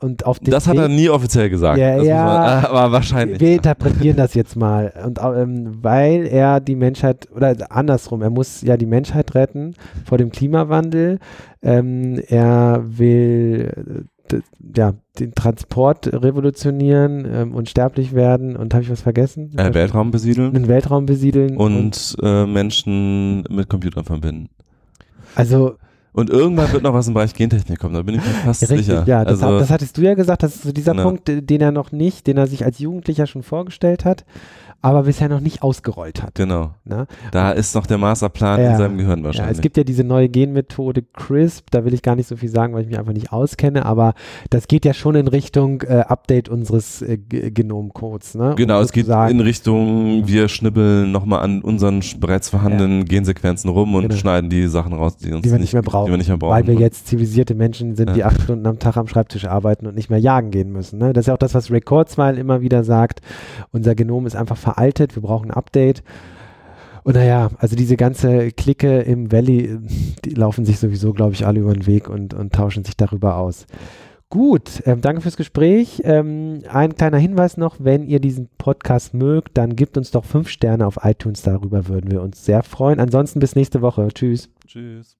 [0.00, 1.78] und auf Das hat er nie offiziell gesagt.
[1.78, 3.38] Ja, das ja, man, aber wahrscheinlich.
[3.38, 4.92] Wir interpretieren das jetzt mal.
[5.04, 9.74] Und ähm, weil er die Menschheit, oder andersrum, er muss ja die Menschheit retten
[10.04, 11.18] vor dem Klimawandel.
[11.62, 14.06] Ähm, er will
[14.76, 19.56] ja, den Transport revolutionieren ähm, und sterblich werden und habe ich was vergessen?
[19.58, 20.52] Äh, Weltraum besiedeln.
[20.52, 21.56] Den Weltraum besiedeln.
[21.56, 24.48] Und, und äh, Menschen mit Computern verbinden.
[25.34, 25.76] Also
[26.12, 28.86] und irgendwann wird noch was im Bereich Gentechnik kommen, da bin ich mir fast Richtig,
[28.86, 29.04] sicher.
[29.06, 31.02] Ja, das, also, das, hattest du ja gesagt, das ist so dieser na.
[31.04, 34.24] Punkt, den er noch nicht, den er sich als Jugendlicher schon vorgestellt hat,
[34.82, 36.36] aber bisher noch nicht ausgerollt hat.
[36.36, 36.70] Genau.
[36.86, 37.06] Na?
[37.32, 38.70] Da ist noch der Masterplan Ja.
[38.72, 39.50] in seinem Gehirn wahrscheinlich.
[39.50, 42.48] Ja, es gibt ja diese neue Genmethode CRISP, da will ich gar nicht so viel
[42.48, 44.14] sagen, weil ich mich einfach nicht auskenne, aber
[44.48, 48.34] das geht ja schon in Richtung äh, Update unseres äh, Genomcodes.
[48.34, 48.50] Ne?
[48.50, 53.94] Um Genau, es geht in Richtung, wir schnibbeln nochmal an unseren bereits vorhandenen Gensequenzen rum
[53.94, 54.14] und Genau.
[54.16, 56.52] schneiden die Sachen raus, die uns die wir nicht mehr brauchen, Die wir brauchen.
[56.52, 58.26] weil wir jetzt zivilisierte Menschen sind, die Ja.
[58.26, 60.98] acht Stunden am Tag am Schreibtisch arbeiten und nicht mehr jagen gehen müssen.
[60.98, 61.12] Ne?
[61.12, 63.20] Das ist ja auch das, was Kurzweil immer wieder sagt.
[63.72, 66.02] Unser Genom ist einfach veraltet, wir brauchen ein Update.
[67.02, 69.78] Und naja, also diese ganze Clique im Valley,
[70.24, 73.36] die laufen sich sowieso, glaube ich, alle über den Weg und, und tauschen sich darüber
[73.36, 73.66] aus.
[74.28, 76.02] Gut, ähm, danke fürs Gespräch.
[76.04, 80.48] Ähm, ein kleiner Hinweis noch, wenn ihr diesen Podcast mögt, dann gebt uns doch fünf
[80.48, 83.00] Sterne auf iTunes, darüber würden wir uns sehr freuen.
[83.00, 84.06] Ansonsten bis nächste Woche.
[84.14, 84.48] Tschüss.
[84.68, 85.19] Tschüss.